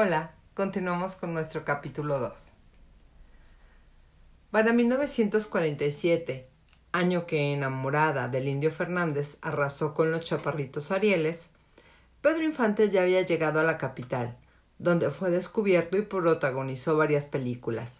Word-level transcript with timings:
Hola, 0.00 0.30
continuamos 0.54 1.16
con 1.16 1.34
nuestro 1.34 1.64
capítulo 1.64 2.20
2. 2.20 2.50
Para 4.52 4.72
1947, 4.72 6.48
año 6.92 7.26
que 7.26 7.52
enamorada 7.52 8.28
del 8.28 8.46
indio 8.46 8.70
Fernández 8.70 9.38
arrasó 9.42 9.94
con 9.94 10.12
los 10.12 10.24
chaparritos 10.24 10.92
Arieles, 10.92 11.46
Pedro 12.20 12.44
Infante 12.44 12.90
ya 12.90 13.02
había 13.02 13.22
llegado 13.22 13.58
a 13.58 13.64
la 13.64 13.76
capital, 13.76 14.36
donde 14.78 15.10
fue 15.10 15.32
descubierto 15.32 15.96
y 15.96 16.02
protagonizó 16.02 16.96
varias 16.96 17.26
películas. 17.26 17.98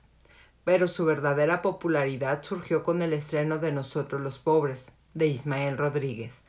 Pero 0.63 0.87
su 0.87 1.05
verdadera 1.05 1.63
popularidad 1.63 2.45
surgió 2.45 2.85
con 2.85 3.03
el 3.03 3.13
estreno 3.13 3.59
de 3.59 3.73
Nosotros 3.73 4.21
los 4.21 4.39
Pobres, 4.39 4.93
de 5.15 5.27
Ismael 5.27 5.77
Rodríguez. 5.77 6.43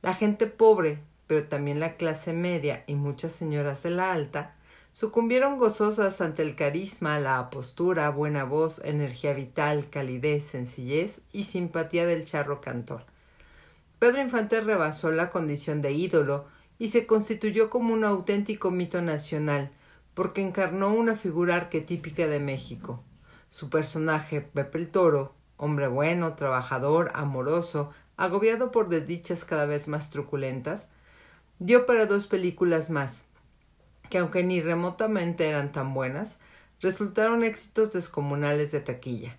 La 0.00 0.14
gente 0.14 0.46
pobre, 0.46 1.00
pero 1.26 1.44
también 1.46 1.78
la 1.78 1.96
clase 1.98 2.32
media 2.32 2.84
y 2.86 2.94
muchas 2.94 3.32
señoras 3.32 3.82
de 3.82 3.90
la 3.90 4.12
alta, 4.12 4.54
sucumbieron 4.92 5.58
gozosas 5.58 6.20
ante 6.20 6.42
el 6.42 6.54
carisma, 6.54 7.18
la 7.18 7.50
postura, 7.50 8.10
buena 8.10 8.44
voz, 8.44 8.80
energía 8.84 9.32
vital, 9.32 9.90
calidez, 9.90 10.44
sencillez 10.44 11.20
y 11.32 11.44
simpatía 11.44 12.06
del 12.06 12.24
charro 12.24 12.60
cantor. 12.60 13.04
Pedro 13.98 14.22
Infante 14.22 14.60
rebasó 14.60 15.10
la 15.10 15.30
condición 15.30 15.82
de 15.82 15.92
ídolo 15.92 16.46
y 16.78 16.88
se 16.88 17.06
constituyó 17.06 17.70
como 17.70 17.92
un 17.92 18.04
auténtico 18.04 18.70
mito 18.70 19.02
nacional, 19.02 19.70
porque 20.14 20.42
encarnó 20.42 20.92
una 20.94 21.16
figura 21.16 21.56
arquetípica 21.56 22.26
de 22.26 22.40
México. 22.40 23.02
Su 23.50 23.70
personaje, 23.70 24.40
Pepe 24.40 24.78
el 24.78 24.88
Toro, 24.88 25.34
hombre 25.56 25.88
bueno, 25.88 26.34
trabajador, 26.34 27.10
amoroso, 27.14 27.90
agobiado 28.16 28.70
por 28.70 28.88
desdichas 28.88 29.44
cada 29.44 29.64
vez 29.64 29.88
más 29.88 30.10
truculentas, 30.10 30.86
dio 31.58 31.86
para 31.86 32.06
dos 32.06 32.26
películas 32.26 32.90
más, 32.90 33.24
que 34.08 34.18
aunque 34.18 34.42
ni 34.44 34.60
remotamente 34.60 35.48
eran 35.48 35.72
tan 35.72 35.94
buenas, 35.94 36.38
resultaron 36.80 37.44
éxitos 37.44 37.92
descomunales 37.92 38.72
de 38.72 38.80
taquilla. 38.80 39.36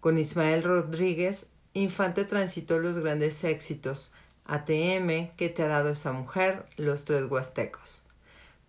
Con 0.00 0.18
Ismael 0.18 0.62
Rodríguez, 0.62 1.46
Infante 1.72 2.24
transitó 2.24 2.78
los 2.78 2.98
grandes 2.98 3.44
éxitos 3.44 4.12
ATM, 4.46 5.34
que 5.36 5.48
te 5.48 5.64
ha 5.64 5.68
dado 5.68 5.90
esa 5.90 6.12
mujer? 6.12 6.66
Los 6.76 7.04
tres 7.04 7.24
huastecos. 7.30 8.04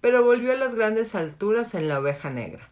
Pero 0.01 0.23
volvió 0.23 0.53
a 0.53 0.55
las 0.55 0.75
grandes 0.75 1.13
alturas 1.13 1.75
en 1.75 1.87
La 1.87 1.99
oveja 1.99 2.29
negra, 2.29 2.69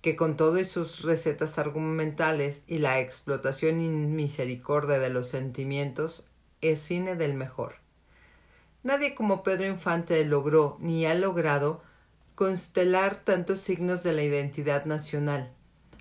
que 0.00 0.16
con 0.16 0.36
todo 0.36 0.58
y 0.58 0.64
sus 0.64 1.02
recetas 1.02 1.58
argumentales 1.58 2.62
y 2.66 2.78
la 2.78 2.98
explotación 3.00 3.80
inmisericordia 3.80 4.98
de 4.98 5.10
los 5.10 5.28
sentimientos, 5.28 6.26
es 6.62 6.80
cine 6.80 7.14
del 7.14 7.34
mejor. 7.34 7.76
Nadie 8.82 9.14
como 9.14 9.42
Pedro 9.42 9.66
Infante 9.66 10.24
logró 10.24 10.78
ni 10.80 11.04
ha 11.04 11.14
logrado 11.14 11.82
constelar 12.40 13.22
tantos 13.22 13.60
signos 13.60 14.02
de 14.02 14.14
la 14.14 14.22
identidad 14.22 14.86
nacional. 14.86 15.52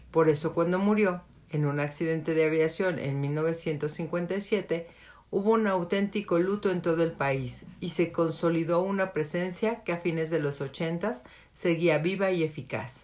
Por 0.09 0.29
eso 0.29 0.53
cuando 0.53 0.79
murió, 0.79 1.21
en 1.49 1.65
un 1.65 1.81
accidente 1.81 2.33
de 2.33 2.45
aviación 2.45 2.97
en 2.97 3.19
1957, 3.19 4.87
hubo 5.31 5.51
un 5.51 5.67
auténtico 5.67 6.39
luto 6.39 6.71
en 6.71 6.81
todo 6.81 7.03
el 7.03 7.11
país 7.11 7.65
y 7.81 7.89
se 7.89 8.13
consolidó 8.13 8.81
una 8.81 9.11
presencia 9.11 9.83
que 9.83 9.91
a 9.91 9.97
fines 9.97 10.29
de 10.29 10.39
los 10.39 10.61
ochentas 10.61 11.23
seguía 11.53 11.97
viva 11.97 12.31
y 12.31 12.43
eficaz. 12.43 13.03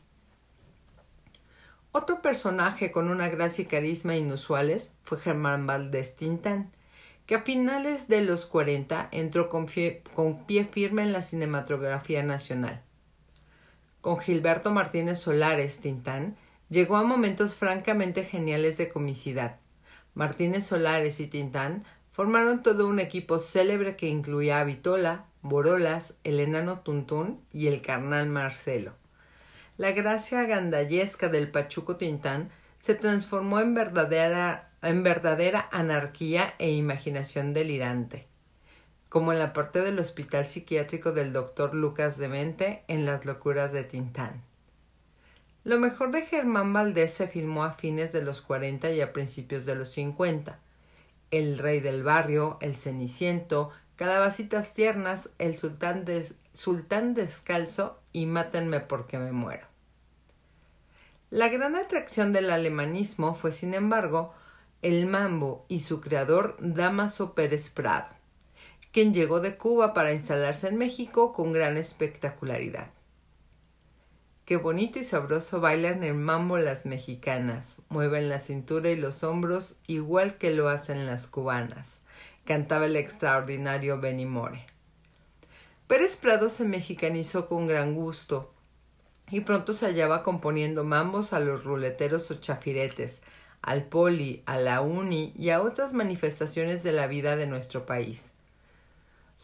Otro 1.92 2.22
personaje 2.22 2.94
con 2.94 3.10
una 3.10 3.28
gracia 3.28 3.64
y 3.64 3.66
carisma 3.66 4.16
inusuales 4.16 4.94
fue 5.04 5.20
Germán 5.20 5.68
Valdés 5.68 6.16
Tintán, 6.16 6.72
que 7.26 7.36
a 7.36 7.42
finales 7.42 8.08
de 8.08 8.22
los 8.22 8.46
cuarenta 8.46 9.10
entró 9.12 9.50
con, 9.50 9.68
con 10.14 10.46
pie 10.46 10.64
firme 10.64 11.04
en 11.04 11.12
la 11.12 11.22
cinematografía 11.22 12.24
nacional 12.24 12.86
con 14.06 14.20
Gilberto 14.20 14.70
Martínez 14.70 15.18
Solares 15.18 15.78
Tintán, 15.78 16.38
llegó 16.70 16.96
a 16.96 17.02
momentos 17.02 17.56
francamente 17.56 18.24
geniales 18.24 18.78
de 18.78 18.88
comicidad. 18.88 19.58
Martínez 20.14 20.68
Solares 20.68 21.20
y 21.20 21.26
Tintán 21.26 21.86
formaron 22.12 22.62
todo 22.62 22.88
un 22.88 23.00
equipo 23.00 23.40
célebre 23.40 23.96
que 23.96 24.08
incluía 24.08 24.60
a 24.60 24.64
Vitola, 24.64 25.26
Borolas, 25.42 26.14
el 26.24 26.40
enano 26.40 26.82
Tuntún 26.82 27.42
y 27.52 27.66
el 27.66 27.82
carnal 27.82 28.30
Marcelo. 28.30 28.94
La 29.76 29.92
gracia 29.94 30.44
gandallesca 30.44 31.28
del 31.28 31.50
Pachuco 31.50 31.98
Tintán 31.98 32.52
se 32.78 32.94
transformó 32.94 33.60
en 33.60 33.74
verdadera, 33.74 34.70
en 34.84 35.02
verdadera 35.02 35.68
anarquía 35.72 36.54
e 36.60 36.70
imaginación 36.74 37.56
delirante 37.56 38.28
como 39.10 39.32
en 39.32 39.40
la 39.40 39.54
parte 39.54 39.82
del 39.82 40.00
hospital 40.00 40.46
psiquiátrico 40.46 41.12
del 41.12 41.34
doctor 41.34 41.74
Lucas 41.74 42.18
Demente 42.18 42.84
en 42.88 43.06
Las 43.06 43.26
locuras 43.26 43.72
de 43.72 43.84
Tintán. 43.84 44.44
Lo 45.64 45.80
mejor 45.80 46.12
de 46.12 46.24
Germán 46.26 46.74
Valdés 46.74 47.14
se 47.14 47.28
filmó 47.28 47.64
a 47.64 47.74
fines 47.74 48.12
de 48.12 48.22
los 48.22 48.42
40 48.42 48.92
y 48.92 49.02
a 49.02 49.14
principios 49.14 49.66
de 49.66 49.76
los 49.76 49.90
50. 49.90 50.60
El 51.32 51.58
rey 51.58 51.80
del 51.80 52.04
barrio, 52.04 52.58
El 52.62 52.76
Ceniciento, 52.76 53.72
Calabacitas 53.96 54.74
tiernas, 54.74 55.30
El 55.40 55.58
sultán, 55.58 56.06
descalzo 57.16 58.00
y 58.12 58.26
Mátenme 58.28 58.80
porque 58.80 59.18
me 59.18 59.32
muero. 59.32 59.66
La 61.32 61.50
gran 61.50 61.76
atracción 61.76 62.32
del 62.32 62.52
alemanismo 62.52 63.34
fue, 63.34 63.52
sin 63.52 63.74
embargo, 63.74 64.34
el 64.84 65.08
mambo 65.08 65.66
y 65.68 65.80
su 65.80 66.00
creador 66.00 66.58
Damaso 66.60 67.34
Pérez 67.34 67.72
Prado 67.72 68.15
quien 68.96 69.14
llegó 69.14 69.42
de 69.42 69.58
Cuba 69.58 69.92
para 69.92 70.14
instalarse 70.14 70.70
en 70.70 70.78
México 70.78 71.34
con 71.34 71.52
gran 71.52 71.76
espectacularidad. 71.76 72.92
Qué 74.46 74.56
bonito 74.56 75.00
y 75.00 75.04
sabroso 75.04 75.60
bailan 75.60 76.02
el 76.06 76.14
mambo 76.14 76.58
las 76.58 76.86
mexicanas, 76.86 77.82
mueven 77.90 78.30
la 78.30 78.40
cintura 78.40 78.90
y 78.90 78.96
los 78.96 79.26
hombros 79.26 79.80
igual 79.86 80.38
que 80.38 80.52
lo 80.52 80.70
hacen 80.70 81.08
las 81.08 81.28
cubanas, 81.28 81.98
cantaba 82.46 82.86
el 82.86 82.96
extraordinario 82.96 84.00
Benny 84.00 84.26
More. 84.26 84.66
Pérez 85.88 86.16
Prado 86.16 86.48
se 86.48 86.64
mexicanizó 86.64 87.50
con 87.50 87.68
gran 87.68 87.96
gusto 87.96 88.54
y 89.30 89.42
pronto 89.42 89.74
se 89.74 89.88
hallaba 89.88 90.24
componiendo 90.24 90.86
mambos 90.86 91.34
a 91.34 91.42
los 91.42 91.66
ruleteros 91.66 92.32
o 92.32 92.36
chafiretes, 92.36 93.22
al 93.62 93.84
poli, 93.84 94.42
a 94.46 94.58
la 94.58 94.80
uni 94.80 95.34
y 95.36 95.50
a 95.50 95.62
otras 95.62 95.92
manifestaciones 95.92 96.82
de 96.82 96.94
la 96.94 97.08
vida 97.08 97.36
de 97.36 97.46
nuestro 97.46 97.86
país. 97.86 98.32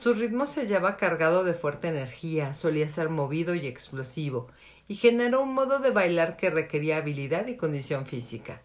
Su 0.02 0.16
ritmo 0.16 0.48
se 0.48 0.62
hallaba 0.62 0.98
cargado 0.98 1.44
de 1.44 1.54
fuerte 1.54 1.88
energía, 1.88 2.56
solía 2.56 2.90
ser 2.90 3.10
movido 3.10 3.54
y 3.54 3.68
explosivo, 3.68 4.48
y 4.88 4.96
generó 4.96 5.44
un 5.44 5.54
modo 5.54 5.78
de 5.78 5.92
bailar 5.92 6.38
que 6.38 6.50
requería 6.50 6.98
habilidad 6.98 7.46
y 7.46 7.56
condición 7.56 8.08
física. 8.08 8.64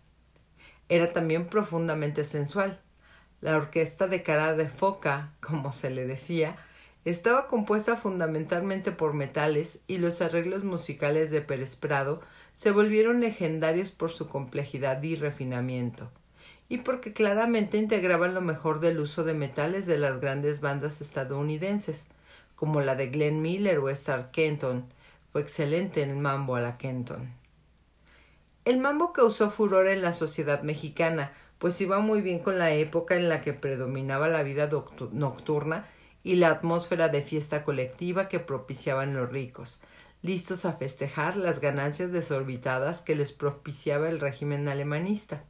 Era 0.88 1.12
también 1.12 1.48
profundamente 1.48 2.24
sensual. 2.24 2.80
La 3.42 3.58
orquesta 3.58 4.08
de 4.08 4.22
cara 4.22 4.54
de 4.54 4.66
foca, 4.66 5.34
como 5.42 5.72
se 5.72 5.91
le 5.91 6.06
decía, 6.06 6.56
estaba 7.04 7.48
compuesta 7.48 7.97
fundamentalmente 7.97 8.91
por 8.91 9.12
metales 9.12 9.80
y 9.86 9.98
los 9.98 10.22
arreglos 10.22 10.64
musicales 10.64 11.30
de 11.30 11.42
Pérez 11.42 11.76
Prado 11.76 12.22
se 12.54 12.70
volvieron 12.70 13.20
legendarios 13.20 13.91
por 13.91 14.10
su 14.10 14.26
complejidad 14.26 15.03
y 15.03 15.16
refinamiento 15.16 16.10
y 16.69 16.78
porque 16.78 17.12
claramente 17.12 17.78
integraban 17.78 18.34
lo 18.34 18.41
mejor 18.41 18.81
del 18.81 18.99
uso 18.99 19.25
de 19.25 19.34
metales 19.34 19.87
de 19.87 19.99
las 19.99 20.21
grandes 20.21 20.60
bandas 20.60 21.00
estadounidenses, 21.00 22.06
como 22.54 22.81
la 22.81 22.94
de 22.94 23.09
Glenn 23.09 23.43
Miller 23.43 23.78
o 23.78 23.88
Star 23.91 24.31
Kenton. 24.31 24.87
Fue 25.32 25.43
excelente 25.43 26.03
en 26.03 26.10
el 26.10 26.16
mambo 26.16 26.56
a 26.56 26.60
la 26.60 26.77
Kenton. 26.78 27.31
El 28.65 28.81
mambo 28.81 29.12
causó 29.12 29.50
furor 29.50 29.87
en 29.87 30.03
la 30.03 30.12
sociedad 30.12 30.62
mexicana, 30.62 31.32
pues 31.59 31.81
iba 31.81 32.00
muy 32.00 32.21
bien 32.21 32.41
con 32.41 32.59
la 32.59 32.72
época 32.72 33.15
en 33.15 33.28
la 33.28 33.41
que 33.41 33.53
predominaba 33.53 34.27
la 34.27 34.43
vida 34.43 34.69
nocturna 35.12 35.87
y 36.25 36.34
la 36.34 36.50
atmósfera 36.50 37.09
de 37.09 37.22
fiesta 37.22 37.62
colectiva 37.62 38.28
que 38.28 38.41
propiciaban 38.41 39.15
los 39.15 39.31
ricos, 39.31 39.81
listos 40.22 40.65
a 40.65 40.72
festejar 40.72 41.36
las 41.36 41.60
ganancias 41.60 42.10
desorbitadas 42.10 43.01
que 43.01 43.15
les 43.15 43.30
propiciaba 43.30 44.09
el 44.09 44.18
régimen 44.18 44.66
alemanista. 44.66 45.45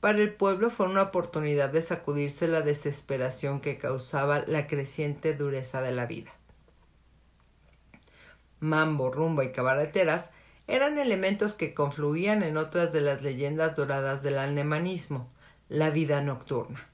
Para 0.00 0.18
el 0.18 0.32
pueblo 0.32 0.70
fue 0.70 0.86
una 0.86 1.02
oportunidad 1.02 1.70
de 1.70 1.82
sacudirse 1.82 2.48
la 2.48 2.62
desesperación 2.62 3.60
que 3.60 3.78
causaba 3.78 4.42
la 4.46 4.66
creciente 4.66 5.34
dureza 5.34 5.82
de 5.82 5.92
la 5.92 6.06
vida. 6.06 6.32
Mambo, 8.60 9.10
rumba 9.10 9.44
y 9.44 9.52
cabareteras 9.52 10.30
eran 10.66 10.98
elementos 10.98 11.52
que 11.52 11.74
confluían 11.74 12.42
en 12.42 12.56
otras 12.56 12.92
de 12.92 13.02
las 13.02 13.22
leyendas 13.22 13.76
doradas 13.76 14.22
del 14.22 14.38
alemanismo, 14.38 15.30
la 15.68 15.90
vida 15.90 16.22
nocturna. 16.22 16.88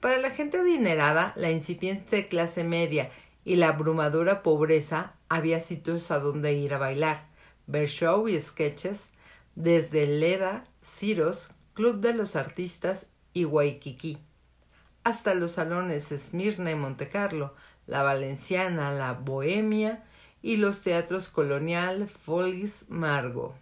Para 0.00 0.18
la 0.18 0.30
gente 0.30 0.58
adinerada, 0.58 1.32
la 1.36 1.50
incipiente 1.50 2.28
clase 2.28 2.64
media 2.64 3.10
y 3.44 3.56
la 3.56 3.68
abrumadora 3.68 4.42
pobreza 4.42 5.14
había 5.28 5.60
sitios 5.60 6.10
a 6.10 6.20
donde 6.20 6.52
ir 6.52 6.72
a 6.72 6.78
bailar, 6.78 7.26
ver 7.66 7.88
show 7.88 8.28
y 8.28 8.40
sketches, 8.40 9.08
desde 9.56 10.06
Leda, 10.06 10.64
Ciros, 10.82 11.50
Club 11.78 12.00
de 12.00 12.12
los 12.12 12.34
Artistas 12.34 13.06
y 13.32 13.44
Waikiki, 13.44 14.18
hasta 15.04 15.34
los 15.34 15.52
salones 15.52 16.10
Esmirna 16.10 16.72
y 16.72 16.74
Montecarlo, 16.74 17.54
la 17.86 18.02
Valenciana, 18.02 18.90
la 18.90 19.12
Bohemia 19.12 20.02
y 20.42 20.56
los 20.56 20.82
teatros 20.82 21.28
Colonial, 21.28 22.08
Follis, 22.08 22.86
Margo. 22.88 23.54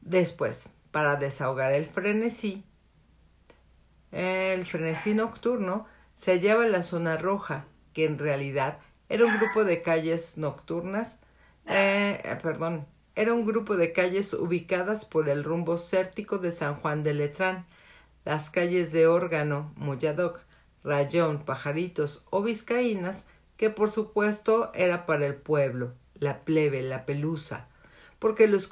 Después, 0.00 0.70
para 0.90 1.16
desahogar 1.16 1.74
el 1.74 1.84
frenesí, 1.84 2.64
el 4.10 4.64
frenesí 4.64 5.12
nocturno 5.12 5.86
se 6.14 6.32
hallaba 6.32 6.64
en 6.64 6.72
la 6.72 6.82
zona 6.82 7.18
roja, 7.18 7.66
que 7.92 8.06
en 8.06 8.16
realidad 8.16 8.78
era 9.10 9.26
un 9.26 9.36
grupo 9.36 9.64
de 9.64 9.82
calles 9.82 10.38
nocturnas, 10.38 11.18
eh, 11.66 12.38
perdón, 12.42 12.86
era 13.18 13.34
un 13.34 13.44
grupo 13.44 13.76
de 13.76 13.92
calles 13.92 14.32
ubicadas 14.32 15.04
por 15.04 15.28
el 15.28 15.42
rumbo 15.42 15.76
cértico 15.76 16.38
de 16.38 16.52
San 16.52 16.76
Juan 16.76 17.02
de 17.02 17.14
Letrán, 17.14 17.66
las 18.24 18.48
calles 18.48 18.92
de 18.92 19.08
Órgano, 19.08 19.72
Moyadoc, 19.74 20.38
Rayón, 20.84 21.40
Pajaritos 21.40 22.24
o 22.30 22.42
Vizcaínas, 22.42 23.24
que 23.56 23.70
por 23.70 23.90
supuesto 23.90 24.70
era 24.72 25.04
para 25.04 25.26
el 25.26 25.34
pueblo, 25.34 25.94
la 26.14 26.44
plebe, 26.44 26.80
la 26.82 27.06
pelusa, 27.06 27.66
porque 28.20 28.46
los, 28.46 28.70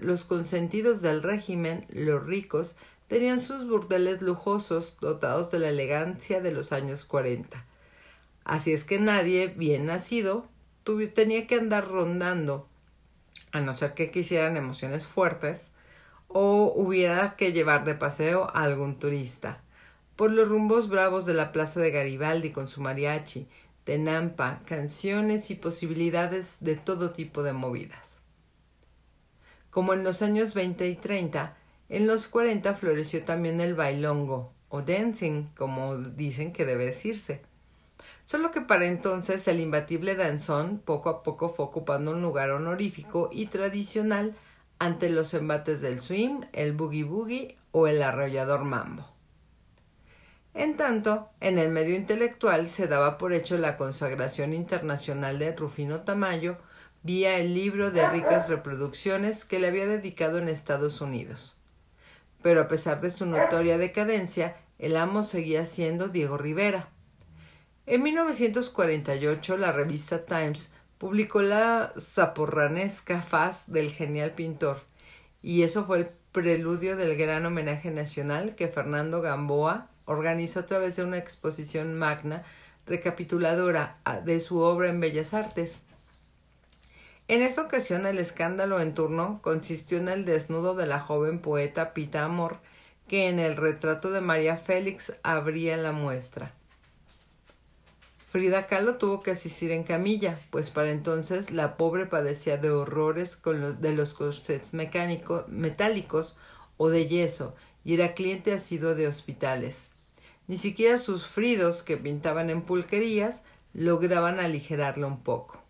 los 0.00 0.24
consentidos 0.24 1.02
del 1.02 1.22
régimen, 1.22 1.84
los 1.90 2.24
ricos, 2.24 2.78
tenían 3.08 3.40
sus 3.40 3.68
burdeles 3.68 4.22
lujosos 4.22 4.96
dotados 5.02 5.50
de 5.50 5.58
la 5.58 5.68
elegancia 5.68 6.40
de 6.40 6.50
los 6.50 6.72
años 6.72 7.04
cuarenta. 7.04 7.66
Así 8.42 8.72
es 8.72 8.84
que 8.84 8.98
nadie 8.98 9.48
bien 9.48 9.84
nacido 9.84 10.48
tenía 11.14 11.46
que 11.46 11.56
andar 11.56 11.88
rondando, 11.88 12.70
a 13.56 13.60
no 13.60 13.74
ser 13.74 13.94
que 13.94 14.10
quisieran 14.10 14.56
emociones 14.56 15.06
fuertes, 15.06 15.70
o 16.28 16.72
hubiera 16.76 17.36
que 17.36 17.52
llevar 17.52 17.84
de 17.84 17.94
paseo 17.94 18.50
a 18.54 18.62
algún 18.62 18.98
turista. 18.98 19.62
Por 20.16 20.30
los 20.32 20.48
rumbos 20.48 20.88
bravos 20.88 21.26
de 21.26 21.34
la 21.34 21.52
plaza 21.52 21.80
de 21.80 21.90
Garibaldi 21.90 22.50
con 22.50 22.68
su 22.68 22.80
mariachi, 22.80 23.48
de 23.84 23.98
Nampa, 23.98 24.62
canciones 24.66 25.50
y 25.50 25.54
posibilidades 25.54 26.56
de 26.60 26.74
todo 26.76 27.10
tipo 27.10 27.42
de 27.42 27.52
movidas. 27.52 28.18
Como 29.70 29.94
en 29.94 30.04
los 30.04 30.22
años 30.22 30.54
veinte 30.54 30.88
y 30.88 30.96
treinta, 30.96 31.56
en 31.88 32.06
los 32.06 32.26
cuarenta 32.26 32.74
floreció 32.74 33.24
también 33.24 33.60
el 33.60 33.74
bailongo, 33.74 34.52
o 34.68 34.82
dancing, 34.82 35.44
como 35.56 35.96
dicen 35.98 36.52
que 36.52 36.64
debe 36.64 36.86
decirse. 36.86 37.42
Solo 38.24 38.50
que 38.50 38.60
para 38.60 38.86
entonces 38.86 39.46
el 39.48 39.60
imbatible 39.60 40.14
danzón 40.16 40.78
poco 40.78 41.08
a 41.08 41.22
poco 41.22 41.48
fue 41.48 41.64
ocupando 41.64 42.10
un 42.10 42.22
lugar 42.22 42.50
honorífico 42.50 43.30
y 43.32 43.46
tradicional 43.46 44.34
ante 44.78 45.10
los 45.10 45.32
embates 45.34 45.80
del 45.80 46.00
swing, 46.00 46.42
el 46.52 46.72
boogie 46.72 47.04
boogie 47.04 47.56
o 47.72 47.86
el 47.86 48.02
arrollador 48.02 48.64
mambo. 48.64 49.06
En 50.54 50.76
tanto, 50.76 51.28
en 51.40 51.58
el 51.58 51.68
medio 51.68 51.94
intelectual 51.94 52.68
se 52.68 52.86
daba 52.86 53.18
por 53.18 53.34
hecho 53.34 53.58
la 53.58 53.76
consagración 53.76 54.54
internacional 54.54 55.38
de 55.38 55.54
Rufino 55.54 56.00
Tamayo 56.00 56.56
vía 57.02 57.36
el 57.38 57.54
libro 57.54 57.90
de 57.90 58.08
ricas 58.08 58.48
reproducciones 58.48 59.44
que 59.44 59.60
le 59.60 59.68
había 59.68 59.86
dedicado 59.86 60.38
en 60.38 60.48
Estados 60.48 61.00
Unidos. 61.00 61.56
Pero 62.42 62.62
a 62.62 62.68
pesar 62.68 63.00
de 63.00 63.10
su 63.10 63.26
notoria 63.26 63.78
decadencia, 63.78 64.56
el 64.78 64.96
amo 64.96 65.24
seguía 65.24 65.66
siendo 65.66 66.08
Diego 66.08 66.36
Rivera. 66.36 66.88
En 67.88 68.02
1948 68.02 69.56
la 69.58 69.70
revista 69.70 70.26
Times 70.26 70.72
publicó 70.98 71.40
la 71.40 71.92
zaporranesca 71.96 73.22
faz 73.22 73.62
del 73.68 73.92
genial 73.92 74.32
pintor, 74.32 74.82
y 75.40 75.62
eso 75.62 75.84
fue 75.84 75.98
el 75.98 76.08
preludio 76.32 76.96
del 76.96 77.16
gran 77.16 77.46
homenaje 77.46 77.92
nacional 77.92 78.56
que 78.56 78.66
Fernando 78.66 79.22
Gamboa 79.22 79.88
organizó 80.04 80.60
a 80.60 80.66
través 80.66 80.96
de 80.96 81.04
una 81.04 81.18
exposición 81.18 81.96
magna 81.96 82.42
recapituladora 82.86 83.98
de 84.24 84.40
su 84.40 84.58
obra 84.58 84.88
en 84.88 84.98
Bellas 84.98 85.32
Artes. 85.32 85.82
En 87.28 87.40
esa 87.40 87.62
ocasión 87.62 88.04
el 88.04 88.18
escándalo 88.18 88.80
en 88.80 88.94
turno 88.94 89.38
consistió 89.42 89.98
en 89.98 90.08
el 90.08 90.24
desnudo 90.24 90.74
de 90.74 90.86
la 90.86 90.98
joven 90.98 91.38
poeta 91.38 91.94
Pita 91.94 92.24
Amor, 92.24 92.58
que 93.06 93.28
en 93.28 93.38
el 93.38 93.56
retrato 93.56 94.10
de 94.10 94.20
María 94.20 94.56
Félix 94.56 95.12
abría 95.22 95.76
la 95.76 95.92
muestra. 95.92 96.52
Frida 98.36 98.66
Kahlo 98.66 98.96
tuvo 98.96 99.22
que 99.22 99.30
asistir 99.30 99.70
en 99.72 99.82
camilla, 99.82 100.38
pues 100.50 100.68
para 100.68 100.90
entonces 100.90 101.52
la 101.52 101.78
pobre 101.78 102.04
padecía 102.04 102.58
de 102.58 102.68
horrores 102.68 103.34
con 103.34 103.80
de 103.80 103.94
los 103.94 104.12
corsets 104.12 104.74
mecánicos, 104.74 105.48
metálicos 105.48 106.36
o 106.76 106.90
de 106.90 107.08
yeso, 107.08 107.54
y 107.82 107.94
era 107.94 108.12
cliente 108.12 108.52
asiduo 108.52 108.94
de 108.94 109.08
hospitales. 109.08 109.84
Ni 110.48 110.58
siquiera 110.58 110.98
sus 110.98 111.26
fridos, 111.26 111.82
que 111.82 111.96
pintaban 111.96 112.50
en 112.50 112.60
pulquerías, 112.60 113.42
lograban 113.72 114.38
aligerarlo 114.38 115.06
un 115.08 115.22
poco. 115.22 115.62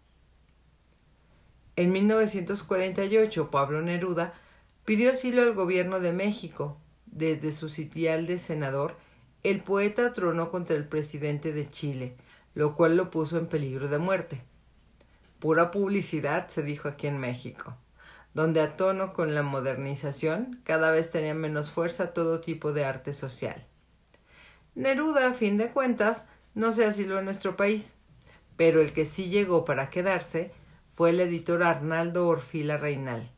En 1.76 1.92
1948, 1.92 3.48
Pablo 3.48 3.80
Neruda 3.80 4.34
pidió 4.84 5.12
asilo 5.12 5.42
al 5.42 5.54
gobierno 5.54 6.00
de 6.00 6.12
México. 6.12 6.76
Desde 7.06 7.52
su 7.52 7.68
sitial 7.68 8.26
de 8.26 8.40
senador, 8.40 8.96
el 9.44 9.62
poeta 9.62 10.12
tronó 10.12 10.50
contra 10.50 10.74
el 10.74 10.88
presidente 10.88 11.52
de 11.52 11.70
Chile, 11.70 12.16
lo 12.56 12.74
cual 12.74 12.96
lo 12.96 13.10
puso 13.10 13.36
en 13.36 13.48
peligro 13.48 13.86
de 13.86 13.98
muerte. 13.98 14.42
Pura 15.38 15.70
publicidad, 15.70 16.48
se 16.48 16.62
dijo 16.62 16.88
aquí 16.88 17.06
en 17.06 17.20
México, 17.20 17.76
donde 18.32 18.62
a 18.62 18.78
tono 18.78 19.12
con 19.12 19.34
la 19.34 19.42
modernización 19.42 20.58
cada 20.64 20.90
vez 20.90 21.10
tenía 21.10 21.34
menos 21.34 21.70
fuerza 21.70 22.14
todo 22.14 22.40
tipo 22.40 22.72
de 22.72 22.86
arte 22.86 23.12
social. 23.12 23.66
Neruda, 24.74 25.28
a 25.28 25.34
fin 25.34 25.58
de 25.58 25.68
cuentas, 25.68 26.28
no 26.54 26.72
se 26.72 26.86
asiló 26.86 27.18
en 27.18 27.26
nuestro 27.26 27.58
país, 27.58 27.92
pero 28.56 28.80
el 28.80 28.94
que 28.94 29.04
sí 29.04 29.28
llegó 29.28 29.66
para 29.66 29.90
quedarse 29.90 30.50
fue 30.94 31.10
el 31.10 31.20
editor 31.20 31.62
Arnaldo 31.62 32.26
Orfila 32.26 32.78
Reinal. 32.78 33.30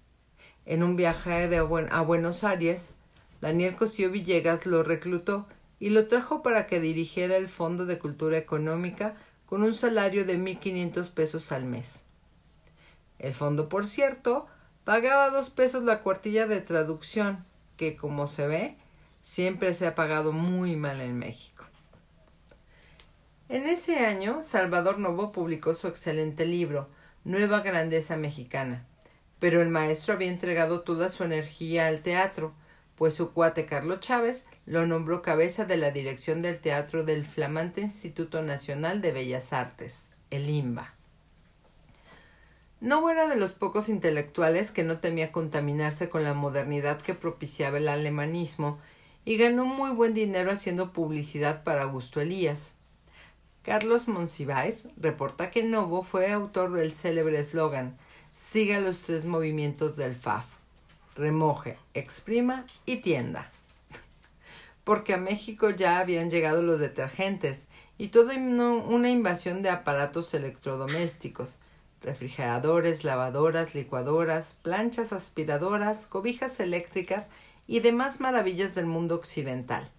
En 0.65 0.85
un 0.85 0.95
viaje 0.95 1.49
de 1.49 1.57
a 1.57 2.01
Buenos 2.03 2.45
Aires, 2.45 2.95
Daniel 3.41 3.75
Cosío 3.75 4.13
Villegas 4.13 4.65
lo 4.65 4.85
reclutó 4.85 5.49
y 5.81 5.91
lo 5.91 6.09
trajo 6.09 6.43
para 6.43 6.67
que 6.67 6.81
dirigiera 6.81 7.37
el 7.37 7.49
Fondo 7.49 7.87
de 7.87 7.99
Cultura 7.99 8.39
Económica 8.39 9.15
con 9.47 9.63
un 9.63 9.75
salario 9.75 10.25
de 10.25 10.37
mil 10.37 10.59
quinientos 10.59 11.11
pesos 11.11 11.53
al 11.53 11.65
mes. 11.65 12.05
El 13.19 13.35
fondo, 13.35 13.69
por 13.69 13.87
cierto, 13.87 14.47
pagaba 14.85 15.31
dos 15.31 15.51
pesos 15.51 15.85
la 15.85 16.03
cuartilla 16.03 16.47
de 16.47 16.61
traducción, 16.61 17.45
que, 17.77 17.97
como 17.97 18.27
se 18.27 18.47
ve, 18.47 18.77
siempre 19.21 19.75
se 19.75 19.87
ha 19.87 19.95
pagado 19.95 20.33
muy 20.33 20.77
mal 20.77 21.01
en 21.01 21.19
México. 21.19 21.65
En 23.49 23.67
ese 23.67 24.01
año, 24.05 24.43
Salvador 24.43 24.99
Novo 24.99 25.33
publicó 25.33 25.75
su 25.75 25.89
excelente 25.89 26.45
libro, 26.45 26.89
Nueva 27.25 27.61
Grandeza 27.61 28.17
Mexicana, 28.17 28.87
pero 29.39 29.63
el 29.63 29.69
maestro 29.69 30.15
había 30.15 30.29
entregado 30.29 30.83
toda 30.83 31.09
su 31.09 31.25
energía 31.25 31.87
al 31.87 32.03
teatro, 32.03 32.53
pues 32.99 33.15
su 33.15 33.33
cuate 33.33 33.65
Carlos 33.65 34.01
Chávez 34.01 34.47
lo 34.67 34.85
nombró 34.85 35.23
cabeza 35.23 35.65
de 35.65 35.77
la 35.77 35.93
dirección 35.93 36.43
del 36.43 36.59
teatro 36.59 37.05
del 37.05 37.25
flamante 37.25 37.81
Instituto 37.81 38.43
Nacional 38.43 39.01
de 39.01 39.13
Bellas 39.13 39.53
Artes, 39.53 39.95
el 40.31 40.51
IMBA. 40.51 40.93
No 42.81 43.09
era 43.09 43.29
de 43.29 43.37
los 43.37 43.53
pocos 43.53 43.89
intelectuales 43.89 44.73
que 44.73 44.83
no 44.83 44.99
temía 44.99 45.33
contaminarse 45.33 46.09
con 46.09 46.25
la 46.25 46.35
modernidad 46.35 47.01
que 47.01 47.15
propiciaba 47.15 47.79
el 47.79 47.89
alemanismo 47.89 48.79
y 49.25 49.37
ganó 49.37 49.65
muy 49.65 49.91
buen 49.91 50.13
dinero 50.13 50.51
haciendo 50.51 50.93
publicidad 50.93 51.63
para 51.63 51.83
Augusto 51.83 52.21
Elías. 52.21 52.75
Carlos 53.63 54.09
Monsiváis 54.09 54.89
reporta 54.97 55.51
que 55.51 55.63
Novo 55.63 56.03
fue 56.03 56.33
autor 56.33 56.73
del 56.73 56.93
célebre 56.93 57.39
eslogan 57.39 57.97
Siga 58.37 58.81
los 58.81 59.01
tres 59.01 59.25
movimientos 59.25 59.97
del 59.97 60.15
FAF. 60.15 60.58
Remoje, 61.19 61.77
exprima 61.95 62.65
y 62.87 62.99
tienda. 62.99 63.51
Porque 64.85 65.15
a 65.15 65.17
México 65.17 65.71
ya 65.71 65.99
habían 65.99 66.31
llegado 66.31 66.63
los 66.63 66.79
detergentes 66.79 67.67
y 67.99 68.09
toda 68.09 68.37
una 68.37 69.11
invasión 69.11 69.63
de 69.63 69.71
aparatos 69.71 70.33
electrodomésticos, 70.33 71.59
refrigeradores, 72.01 73.03
lavadoras, 73.03 73.75
licuadoras, 73.75 74.59
planchas 74.63 75.13
aspiradoras, 75.13 76.07
cobijas 76.07 76.61
eléctricas 76.61 77.27
y 77.67 77.81
demás 77.81 78.21
maravillas 78.21 78.77
del 78.77 78.87
mundo 78.87 79.17
occidental. 79.17 79.91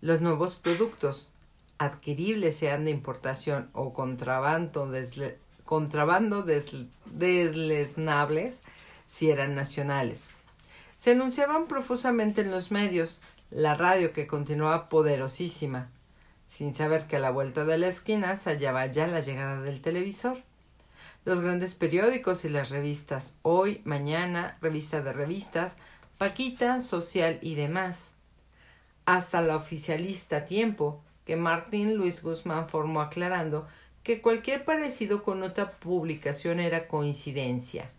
Los 0.00 0.20
nuevos 0.20 0.56
productos, 0.56 1.30
adquiribles 1.78 2.56
sean 2.56 2.84
de 2.84 2.90
importación 2.90 3.70
o 3.72 3.92
contrabando, 3.92 4.90
contrabando 5.64 6.42
deslesnables, 6.42 8.62
si 9.14 9.30
eran 9.30 9.54
nacionales. 9.54 10.30
Se 10.96 11.12
anunciaban 11.12 11.68
profusamente 11.68 12.40
en 12.40 12.50
los 12.50 12.72
medios, 12.72 13.22
la 13.48 13.76
radio 13.76 14.12
que 14.12 14.26
continuaba 14.26 14.88
poderosísima, 14.88 15.88
sin 16.48 16.74
saber 16.74 17.06
que 17.06 17.16
a 17.16 17.20
la 17.20 17.30
vuelta 17.30 17.64
de 17.64 17.78
la 17.78 17.86
esquina 17.86 18.36
se 18.36 18.50
hallaba 18.50 18.86
ya 18.86 19.06
la 19.06 19.20
llegada 19.20 19.60
del 19.60 19.80
televisor. 19.80 20.42
Los 21.24 21.40
grandes 21.40 21.76
periódicos 21.76 22.44
y 22.44 22.48
las 22.48 22.70
revistas 22.70 23.34
Hoy, 23.42 23.82
Mañana, 23.84 24.58
Revista 24.60 25.00
de 25.00 25.12
Revistas, 25.12 25.76
Paquita, 26.18 26.80
Social 26.80 27.38
y 27.40 27.54
demás. 27.54 28.10
Hasta 29.06 29.42
la 29.42 29.54
oficialista 29.54 30.44
Tiempo, 30.44 31.04
que 31.24 31.36
Martín 31.36 31.94
Luis 31.94 32.20
Guzmán 32.20 32.68
formó 32.68 33.00
aclarando 33.00 33.68
que 34.02 34.20
cualquier 34.20 34.64
parecido 34.64 35.22
con 35.22 35.44
otra 35.44 35.70
publicación 35.70 36.58
era 36.58 36.88
coincidencia, 36.88 37.92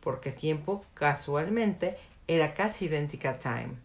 porque 0.00 0.32
tiempo, 0.32 0.84
casualmente, 0.94 1.96
era 2.26 2.54
casi 2.54 2.86
idéntica 2.86 3.30
a 3.30 3.38
Time. 3.38 3.76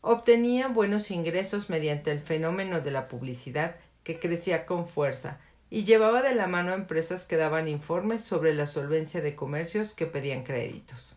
Obtenía 0.00 0.68
buenos 0.68 1.10
ingresos 1.10 1.70
mediante 1.70 2.10
el 2.10 2.20
fenómeno 2.20 2.80
de 2.80 2.90
la 2.90 3.08
publicidad 3.08 3.76
que 4.02 4.18
crecía 4.18 4.66
con 4.66 4.88
fuerza 4.88 5.38
y 5.70 5.84
llevaba 5.84 6.22
de 6.22 6.34
la 6.34 6.48
mano 6.48 6.72
a 6.72 6.74
empresas 6.74 7.24
que 7.24 7.36
daban 7.36 7.68
informes 7.68 8.22
sobre 8.22 8.52
la 8.52 8.66
solvencia 8.66 9.20
de 9.20 9.34
comercios 9.34 9.94
que 9.94 10.06
pedían 10.06 10.42
créditos. 10.42 11.16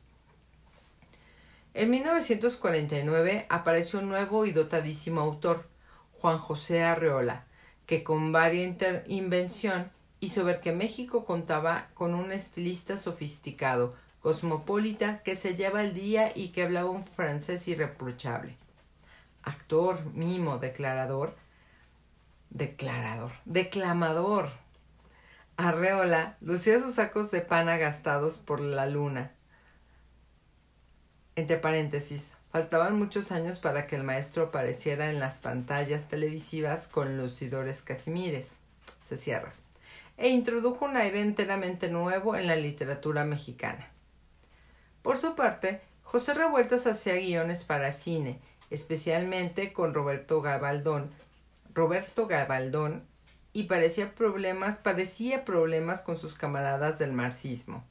En 1.73 1.89
1949 1.89 3.47
apareció 3.49 3.99
un 3.99 4.07
nuevo 4.07 4.45
y 4.45 4.53
dotadísimo 4.53 5.19
autor, 5.19 5.67
Juan 6.13 6.37
José 6.37 6.83
Arreola, 6.83 7.45
que 7.85 8.03
con 8.03 8.31
varia 8.31 9.03
invención 9.07 9.91
hizo 10.25 10.43
ver 10.43 10.59
que 10.59 10.71
México 10.71 11.23
contaba 11.23 11.87
con 11.93 12.13
un 12.13 12.31
estilista 12.31 12.97
sofisticado, 12.97 13.93
cosmopolita, 14.21 15.21
que 15.23 15.35
se 15.35 15.55
lleva 15.55 15.83
el 15.83 15.93
día 15.93 16.31
y 16.35 16.49
que 16.49 16.63
hablaba 16.63 16.89
un 16.89 17.05
francés 17.05 17.67
irreprochable. 17.67 18.57
Actor, 19.43 20.03
mimo, 20.13 20.57
declarador, 20.57 21.35
declarador, 22.49 23.33
declamador. 23.45 24.49
Arreola 25.57 26.37
lucía 26.41 26.79
sus 26.79 26.95
sacos 26.95 27.31
de 27.31 27.41
pana 27.41 27.77
gastados 27.77 28.37
por 28.37 28.59
la 28.59 28.87
luna. 28.87 29.31
Entre 31.35 31.57
paréntesis, 31.57 32.31
faltaban 32.51 32.97
muchos 32.97 33.31
años 33.31 33.59
para 33.59 33.85
que 33.85 33.95
el 33.95 34.03
maestro 34.03 34.43
apareciera 34.43 35.09
en 35.09 35.19
las 35.19 35.39
pantallas 35.39 36.07
televisivas 36.07 36.87
con 36.87 37.17
lucidores 37.17 37.81
casimires. 37.83 38.47
Se 39.07 39.17
cierra. 39.17 39.53
E 40.17 40.29
introdujo 40.29 40.85
un 40.85 40.97
aire 40.97 41.21
enteramente 41.21 41.89
nuevo 41.89 42.35
en 42.35 42.47
la 42.47 42.55
literatura 42.55 43.25
mexicana. 43.25 43.89
Por 45.01 45.17
su 45.17 45.35
parte, 45.35 45.81
José 46.03 46.33
Revueltas 46.33 46.87
hacía 46.87 47.15
guiones 47.15 47.63
para 47.63 47.91
cine, 47.91 48.39
especialmente 48.69 49.73
con 49.73 49.93
Roberto 49.93 50.41
Gabaldón, 50.41 51.11
Roberto 51.73 52.29
y 53.51 53.63
parecía 53.63 54.15
problemas, 54.15 54.79
padecía 54.79 55.45
problemas 55.45 56.01
con 56.01 56.17
sus 56.17 56.35
camaradas 56.35 56.99
del 56.99 57.11
marxismo. 57.11 57.83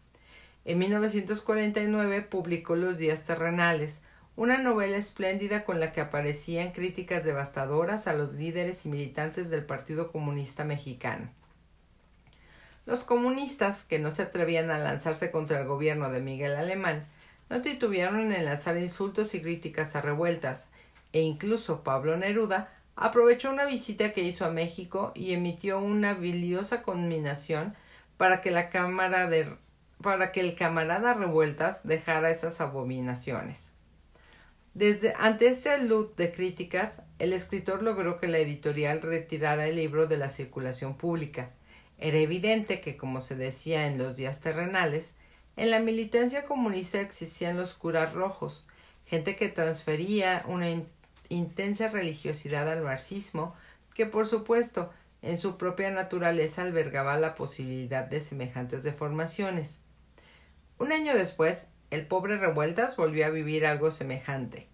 En 0.64 0.78
1949 0.78 2.22
publicó 2.22 2.76
Los 2.76 2.96
días 2.96 3.22
terrenales, 3.24 4.00
una 4.36 4.58
novela 4.58 4.96
espléndida 4.96 5.64
con 5.64 5.80
la 5.80 5.92
que 5.92 6.00
aparecían 6.00 6.72
críticas 6.72 7.24
devastadoras 7.24 8.06
a 8.06 8.14
los 8.14 8.34
líderes 8.34 8.86
y 8.86 8.88
militantes 8.88 9.50
del 9.50 9.64
Partido 9.64 10.10
Comunista 10.10 10.64
Mexicano. 10.64 11.30
Los 12.86 13.04
comunistas, 13.04 13.82
que 13.82 13.98
no 13.98 14.14
se 14.14 14.22
atrevían 14.22 14.70
a 14.70 14.78
lanzarse 14.78 15.30
contra 15.30 15.60
el 15.60 15.66
gobierno 15.66 16.10
de 16.10 16.20
Miguel 16.20 16.54
Alemán, 16.54 17.06
no 17.48 17.62
titubearon 17.62 18.20
en 18.20 18.32
enlazar 18.32 18.76
insultos 18.76 19.34
y 19.34 19.42
críticas 19.42 19.96
a 19.96 20.00
revueltas, 20.00 20.68
e 21.12 21.20
incluso 21.20 21.82
Pablo 21.82 22.16
Neruda 22.16 22.72
aprovechó 22.96 23.50
una 23.50 23.64
visita 23.64 24.12
que 24.12 24.22
hizo 24.22 24.44
a 24.44 24.50
México 24.50 25.12
y 25.14 25.32
emitió 25.32 25.78
una 25.78 26.14
biliosa 26.14 26.82
conminación 26.82 27.74
para 28.16 28.40
que 28.40 28.50
la 28.50 28.70
Cámara 28.70 29.26
de 29.28 29.56
para 30.02 30.32
que 30.32 30.40
el 30.40 30.54
camarada 30.54 31.14
Revueltas 31.14 31.80
dejara 31.82 32.30
esas 32.30 32.60
abominaciones. 32.60 33.70
Desde 34.74 35.14
ante 35.16 35.46
este 35.46 35.82
luz 35.82 36.14
de 36.16 36.30
críticas, 36.30 37.00
el 37.18 37.32
escritor 37.32 37.82
logró 37.82 38.20
que 38.20 38.28
la 38.28 38.38
editorial 38.38 39.00
retirara 39.00 39.66
el 39.66 39.76
libro 39.76 40.06
de 40.06 40.18
la 40.18 40.28
circulación 40.28 40.98
pública. 40.98 41.50
Era 42.04 42.18
evidente 42.18 42.82
que, 42.82 42.98
como 42.98 43.22
se 43.22 43.34
decía 43.34 43.86
en 43.86 43.96
los 43.96 44.14
días 44.14 44.38
terrenales, 44.38 45.12
en 45.56 45.70
la 45.70 45.80
militancia 45.80 46.44
comunista 46.44 47.00
existían 47.00 47.56
los 47.56 47.72
curas 47.72 48.12
rojos, 48.12 48.66
gente 49.06 49.36
que 49.36 49.48
transfería 49.48 50.44
una 50.46 50.66
intensa 51.30 51.88
religiosidad 51.88 52.68
al 52.68 52.82
marxismo, 52.82 53.54
que 53.94 54.04
por 54.04 54.26
supuesto 54.26 54.90
en 55.22 55.38
su 55.38 55.56
propia 55.56 55.90
naturaleza 55.90 56.60
albergaba 56.60 57.16
la 57.16 57.34
posibilidad 57.34 58.04
de 58.04 58.20
semejantes 58.20 58.82
deformaciones. 58.82 59.78
Un 60.76 60.92
año 60.92 61.14
después, 61.14 61.64
el 61.88 62.06
pobre 62.06 62.36
Revueltas 62.36 62.98
volvió 62.98 63.24
a 63.24 63.30
vivir 63.30 63.64
algo 63.64 63.90
semejante. 63.90 64.68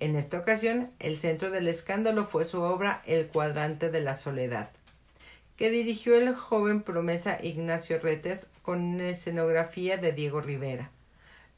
En 0.00 0.16
esta 0.16 0.38
ocasión, 0.38 0.90
el 1.00 1.18
centro 1.18 1.50
del 1.50 1.68
escándalo 1.68 2.24
fue 2.24 2.46
su 2.46 2.62
obra 2.62 3.02
El 3.04 3.28
cuadrante 3.28 3.90
de 3.90 4.00
la 4.00 4.14
soledad, 4.14 4.70
que 5.56 5.70
dirigió 5.70 6.16
el 6.16 6.34
joven 6.34 6.82
promesa 6.82 7.38
Ignacio 7.42 7.98
Retes 7.98 8.50
con 8.62 9.00
escenografía 9.00 9.96
de 9.96 10.12
Diego 10.12 10.40
Rivera. 10.40 10.90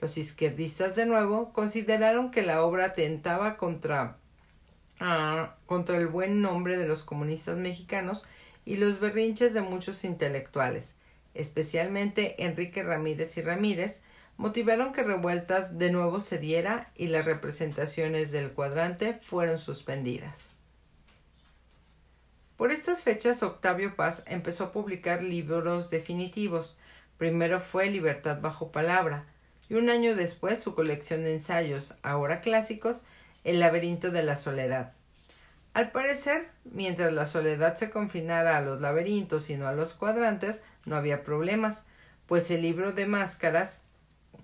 Los 0.01 0.19
izquierdistas 0.19 0.97
de 0.97 1.07
nuevo 1.07 1.53
consideraron 1.53 2.31
que 2.31 2.43
la 2.43 2.63
obra 2.63 2.87
atentaba 2.87 3.57
contra 3.57 4.19
contra 5.67 5.99
el 5.99 6.07
buen 6.07 6.41
nombre 6.41 6.79
de 6.79 6.87
los 6.87 7.03
comunistas 7.03 7.57
mexicanos 7.57 8.23
y 8.65 8.77
los 8.77 9.01
berrinches 9.01 9.53
de 9.53 9.61
muchos 9.61 10.05
intelectuales, 10.05 10.95
especialmente 11.35 12.45
Enrique 12.45 12.83
Ramírez 12.83 13.37
y 13.37 13.43
Ramírez, 13.43 14.01
motivaron 14.37 14.93
que 14.93 15.03
Revueltas 15.03 15.79
de 15.79 15.91
nuevo 15.91 16.21
se 16.21 16.39
diera 16.39 16.91
y 16.97 17.09
las 17.09 17.25
representaciones 17.25 18.31
del 18.31 18.53
cuadrante 18.53 19.19
fueron 19.23 19.59
suspendidas. 19.59 20.54
Por 22.57 22.71
estas 22.71 23.03
fechas 23.03 23.43
Octavio 23.43 23.97
Paz 23.97 24.23
empezó 24.27 24.65
a 24.65 24.73
publicar 24.73 25.23
libros 25.23 25.91
definitivos. 25.91 26.79
Primero 27.19 27.59
fue 27.59 27.91
Libertad 27.91 28.41
bajo 28.41 28.71
palabra, 28.71 29.25
y 29.69 29.75
un 29.75 29.91
año 29.91 30.15
después 30.15 30.61
su 30.61 30.75
colección 30.75 31.25
de 31.25 31.35
ensayos, 31.35 31.95
ahora 32.03 32.41
clásicos, 32.41 33.03
el 33.43 33.59
laberinto 33.59 34.13
de 34.13 34.23
la 34.23 34.37
soledad. 34.37 34.93
Al 35.73 35.91
parecer, 35.91 36.47
mientras 36.65 37.13
la 37.13 37.27
soledad 37.27 37.75
se 37.75 37.91
confinara 37.91 38.57
a 38.57 38.61
los 38.61 38.81
laberintos 38.81 39.51
y 39.51 39.57
no 39.57 39.67
a 39.67 39.73
los 39.73 39.95
cuadrantes, 39.95 40.63
no 40.85 40.95
había 40.95 41.25
problemas, 41.25 41.83
pues 42.27 42.51
el 42.53 42.63
libro 42.63 42.93
de 42.93 43.07
máscaras, 43.07 43.83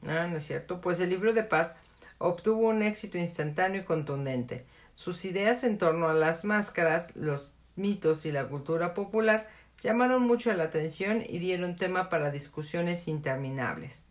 ah, 0.09 0.26
no 0.26 0.38
es 0.38 0.47
cierto, 0.47 0.81
pues 0.81 0.99
el 0.99 1.11
libro 1.11 1.33
de 1.33 1.45
paz 1.45 1.76
obtuvo 2.19 2.67
un 2.69 2.83
éxito 2.83 3.19
instantáneo 3.19 3.83
y 3.83 3.85
contundente. 3.85 4.67
Sus 4.95 5.25
ideas 5.25 5.62
en 5.62 5.79
torno 5.79 6.09
a 6.09 6.14
las 6.14 6.45
máscaras, 6.45 7.14
los 7.14 7.55
mitos 7.80 8.26
y 8.26 8.32
la 8.32 8.49
cultura 8.49 8.94
popular 8.94 9.49
llamaron 9.80 10.22
mucho 10.22 10.52
la 10.52 10.64
atención 10.64 11.22
y 11.26 11.38
dieron 11.38 11.76
tema 11.76 12.08
para 12.08 12.30
discusiones 12.30 13.08
interminables. 13.08 14.02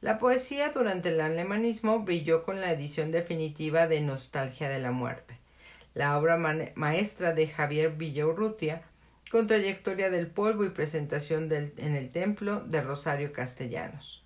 La 0.00 0.18
poesía 0.18 0.70
durante 0.70 1.08
el 1.08 1.20
alemanismo 1.20 2.00
brilló 2.00 2.42
con 2.42 2.60
la 2.60 2.70
edición 2.70 3.12
definitiva 3.12 3.86
de 3.86 4.00
Nostalgia 4.02 4.68
de 4.68 4.78
la 4.78 4.90
Muerte, 4.90 5.38
la 5.94 6.18
obra 6.18 6.36
maestra 6.74 7.32
de 7.32 7.48
Javier 7.48 7.92
Villaurrutia, 7.92 8.82
con 9.30 9.46
trayectoria 9.46 10.10
del 10.10 10.28
polvo 10.28 10.64
y 10.64 10.70
presentación 10.70 11.50
en 11.52 11.94
el 11.94 12.10
templo 12.10 12.60
de 12.60 12.82
Rosario 12.82 13.32
Castellanos. 13.32 14.22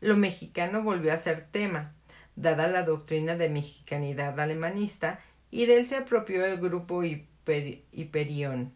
Lo 0.00 0.16
mexicano 0.16 0.82
volvió 0.82 1.12
a 1.12 1.16
ser 1.16 1.46
tema, 1.50 1.94
dada 2.36 2.68
la 2.68 2.84
doctrina 2.84 3.34
de 3.34 3.48
mexicanidad 3.48 4.38
alemanista, 4.38 5.18
y 5.50 5.66
de 5.66 5.78
él 5.78 5.86
se 5.86 5.96
apropió 5.96 6.44
el 6.44 6.58
grupo 6.58 7.02
Hiperión, 7.04 8.72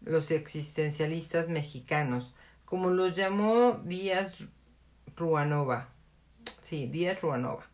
los 0.00 0.30
existencialistas 0.30 1.48
mexicanos, 1.48 2.34
como 2.64 2.90
los 2.90 3.14
llamó 3.14 3.80
Díaz 3.84 4.44
Ruanova. 5.16 5.88
Sí, 6.62 6.86
Díaz 6.86 7.20
Ruanova. 7.20 7.66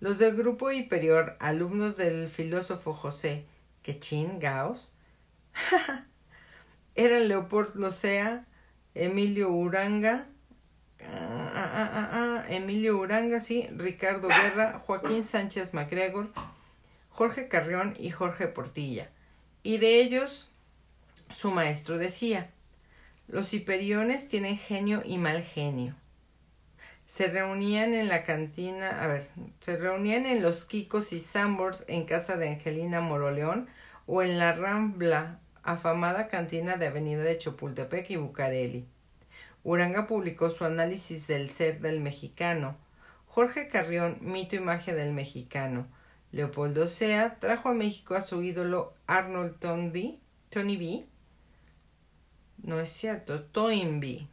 Los 0.00 0.18
del 0.18 0.36
grupo 0.36 0.70
inferior, 0.70 1.36
alumnos 1.40 1.96
del 1.96 2.28
filósofo 2.28 2.92
José 2.92 3.46
Quechín 3.82 4.38
Gauss, 4.38 4.92
eran 6.94 7.28
Leopold 7.28 7.74
Locea, 7.76 8.46
Emilio 8.94 9.50
Uranga, 9.50 10.26
ah, 11.00 11.50
ah, 11.54 12.10
ah, 12.12 12.44
Emilio 12.48 12.98
Uranga, 12.98 13.40
sí, 13.40 13.68
Ricardo 13.76 14.28
Guerra, 14.28 14.80
Joaquín 14.86 15.24
Sánchez 15.24 15.74
MacGregor, 15.74 16.30
Jorge 17.14 17.46
Carrión 17.46 17.94
y 17.96 18.10
Jorge 18.10 18.48
Portilla. 18.48 19.08
Y 19.62 19.78
de 19.78 20.00
ellos, 20.00 20.50
su 21.30 21.52
maestro 21.52 21.96
decía, 21.96 22.50
los 23.28 23.54
hiperiones 23.54 24.26
tienen 24.26 24.58
genio 24.58 25.00
y 25.04 25.18
mal 25.18 25.44
genio. 25.44 25.94
Se 27.06 27.28
reunían 27.28 27.94
en 27.94 28.08
la 28.08 28.24
cantina, 28.24 29.00
a 29.00 29.06
ver, 29.06 29.28
se 29.60 29.76
reunían 29.76 30.26
en 30.26 30.42
los 30.42 30.64
Kikos 30.64 31.12
y 31.12 31.20
Sambors 31.20 31.84
en 31.86 32.04
casa 32.04 32.36
de 32.36 32.48
Angelina 32.48 33.00
Moroleón 33.00 33.68
o 34.06 34.22
en 34.22 34.36
la 34.36 34.52
Rambla, 34.52 35.38
afamada 35.62 36.26
cantina 36.26 36.76
de 36.78 36.88
Avenida 36.88 37.22
de 37.22 37.38
Chapultepec 37.38 38.10
y 38.10 38.16
Bucareli. 38.16 38.88
Uranga 39.62 40.08
publicó 40.08 40.50
su 40.50 40.64
análisis 40.64 41.28
del 41.28 41.48
ser 41.48 41.78
del 41.78 42.00
mexicano. 42.00 42.76
Jorge 43.28 43.68
Carrión, 43.68 44.18
mito 44.20 44.56
y 44.56 44.60
magia 44.60 44.96
del 44.96 45.12
mexicano. 45.12 45.86
Leopoldo 46.34 46.88
Sea 46.88 47.38
trajo 47.38 47.68
a 47.68 47.74
México 47.74 48.16
a 48.16 48.20
su 48.20 48.42
ídolo 48.42 48.92
Arnold 49.06 49.56
Toynbee, 49.60 50.18
Tony 50.50 50.76
B. 50.76 51.06
No 52.60 52.80
es 52.80 52.88
cierto, 52.88 53.44
Toynbee. 53.44 54.26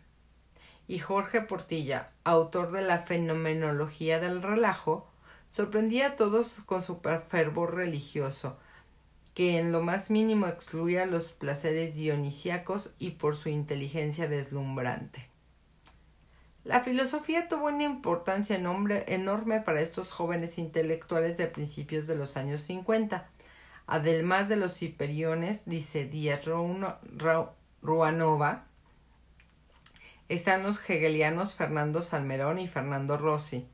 Y 0.88 0.98
Jorge 0.98 1.42
Portilla, 1.42 2.10
autor 2.24 2.72
de 2.72 2.82
la 2.82 3.04
fenomenología 3.04 4.20
del 4.20 4.42
relajo, 4.42 5.08
sorprendía 5.50 6.08
a 6.08 6.16
todos 6.16 6.62
con 6.66 6.82
su 6.82 7.02
fervor 7.28 7.76
religioso, 7.76 8.58
que 9.36 9.60
en 9.60 9.72
lo 9.72 9.84
más 9.84 10.10
mínimo 10.10 10.48
excluía 10.48 11.06
los 11.06 11.34
placeres 11.34 11.94
dionisíacos 11.94 12.96
y 12.98 13.12
por 13.12 13.36
su 13.36 13.50
inteligencia 13.50 14.28
deslumbrante. 14.28 15.31
La 16.64 16.82
filosofía 16.82 17.48
tuvo 17.48 17.68
una 17.68 17.84
importancia 17.84 18.56
enorme 18.56 19.62
para 19.62 19.82
estos 19.82 20.12
jóvenes 20.12 20.60
intelectuales 20.60 21.36
de 21.38 21.48
principios 21.48 22.06
de 22.06 22.16
los 22.16 22.38
años 22.38 22.62
50. 22.62 23.28
Además 23.88 24.48
de 24.48 24.58
los 24.58 24.82
hiperiones, 24.84 25.64
dice 25.66 26.06
Díaz 26.06 26.48
Ruanova, 27.82 28.68
están 30.30 30.62
los 30.62 30.78
hegelianos 30.88 31.56
Fernando 31.56 32.04
Salmerón 32.04 32.60
y 32.60 32.68
Fernando 32.68 33.18
Rossi, 33.18 33.68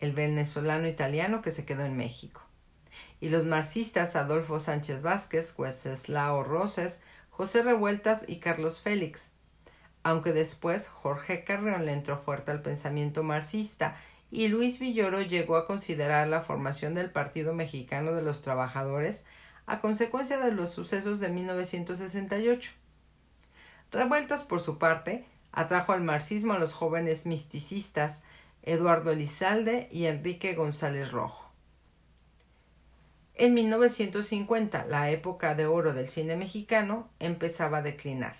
el 0.00 0.12
venezolano 0.12 0.88
italiano 0.88 1.42
que 1.42 1.52
se 1.52 1.66
quedó 1.66 1.84
en 1.84 1.96
México, 1.96 2.42
y 3.20 3.28
los 3.28 3.44
marxistas 3.44 4.16
Adolfo 4.16 4.58
Sánchez 4.58 5.02
Vázquez, 5.02 5.54
Wenceslao 5.58 6.42
Roses, 6.42 6.98
José 7.30 7.62
Revueltas 7.62 8.24
y 8.26 8.38
Carlos 8.40 8.80
Félix, 8.80 9.30
aunque 10.02 10.32
después 10.32 10.88
Jorge 10.88 11.44
Carreón 11.44 11.86
le 11.86 11.92
entró 11.92 12.18
fuerte 12.18 12.50
al 12.50 12.62
pensamiento 12.62 13.22
marxista 13.22 13.96
y 14.30 14.48
Luis 14.48 14.78
Villoro 14.78 15.20
llegó 15.20 15.56
a 15.56 15.66
considerar 15.66 16.26
la 16.26 16.40
formación 16.40 16.94
del 16.94 17.10
Partido 17.10 17.54
Mexicano 17.54 18.12
de 18.12 18.22
los 18.22 18.40
Trabajadores 18.42 19.24
a 19.66 19.80
consecuencia 19.80 20.38
de 20.38 20.52
los 20.52 20.70
sucesos 20.70 21.20
de 21.20 21.28
1968. 21.28 22.72
Revueltas, 23.90 24.42
por 24.42 24.60
su 24.60 24.78
parte, 24.78 25.26
atrajo 25.52 25.92
al 25.92 26.00
marxismo 26.00 26.54
a 26.54 26.58
los 26.58 26.72
jóvenes 26.72 27.26
misticistas 27.26 28.20
Eduardo 28.62 29.10
Elizalde 29.10 29.88
y 29.92 30.06
Enrique 30.06 30.54
González 30.54 31.10
Rojo. 31.10 31.50
En 33.34 33.54
1950, 33.54 34.86
la 34.86 35.10
época 35.10 35.54
de 35.54 35.66
oro 35.66 35.92
del 35.92 36.08
cine 36.08 36.36
mexicano 36.36 37.10
empezaba 37.18 37.78
a 37.78 37.82
declinar. 37.82 38.36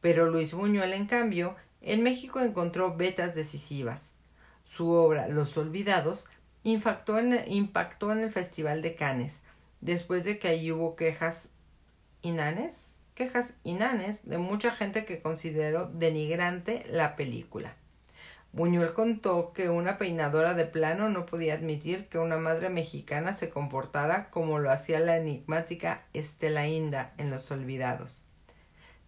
Pero 0.00 0.30
Luis 0.30 0.52
Buñuel, 0.52 0.92
en 0.92 1.06
cambio, 1.06 1.56
en 1.80 2.02
México 2.02 2.40
encontró 2.40 2.96
vetas 2.96 3.34
decisivas. 3.34 4.10
Su 4.64 4.90
obra 4.90 5.28
Los 5.28 5.56
Olvidados 5.56 6.26
impactó 6.62 7.18
en, 7.18 7.32
el 7.32 8.30
Festival 8.30 8.82
de 8.82 8.94
Cannes, 8.94 9.40
después 9.80 10.24
de 10.24 10.38
que 10.38 10.48
allí 10.48 10.72
hubo 10.72 10.96
quejas 10.96 11.48
inanes, 12.22 12.94
quejas 13.14 13.54
inanes 13.64 14.20
de 14.24 14.38
mucha 14.38 14.70
gente 14.70 15.04
que 15.04 15.22
consideró 15.22 15.86
denigrante 15.86 16.84
la 16.90 17.16
película. 17.16 17.74
Buñuel 18.52 18.94
contó 18.94 19.52
que 19.52 19.68
una 19.68 19.98
peinadora 19.98 20.54
de 20.54 20.64
plano 20.64 21.08
no 21.10 21.26
podía 21.26 21.54
admitir 21.54 22.08
que 22.08 22.18
una 22.18 22.38
madre 22.38 22.70
mexicana 22.70 23.34
se 23.34 23.50
comportara 23.50 24.30
como 24.30 24.58
lo 24.58 24.70
hacía 24.70 25.00
la 25.00 25.16
enigmática 25.16 26.06
Estela 26.12 26.66
Inda 26.66 27.12
en 27.18 27.30
Los 27.30 27.50
Olvidados. 27.50 28.27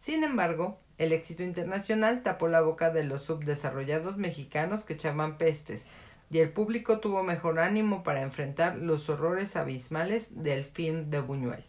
Sin 0.01 0.25
embargo, 0.25 0.81
el 0.97 1.13
éxito 1.13 1.43
internacional 1.43 2.23
tapó 2.23 2.49
la 2.49 2.63
boca 2.63 2.89
de 2.89 3.05
los 3.05 3.21
subdesarrollados 3.21 4.17
mexicanos 4.17 4.83
que 4.83 4.95
echaban 4.95 5.37
pestes, 5.37 5.85
y 6.31 6.39
el 6.39 6.51
público 6.51 7.01
tuvo 7.01 7.23
mejor 7.23 7.61
ánimo 7.61 8.03
para 8.03 8.23
enfrentar 8.23 8.77
los 8.77 9.11
horrores 9.11 9.57
abismales 9.57 10.43
del 10.43 10.65
film 10.65 11.11
de 11.11 11.21
Buñuel. 11.21 11.65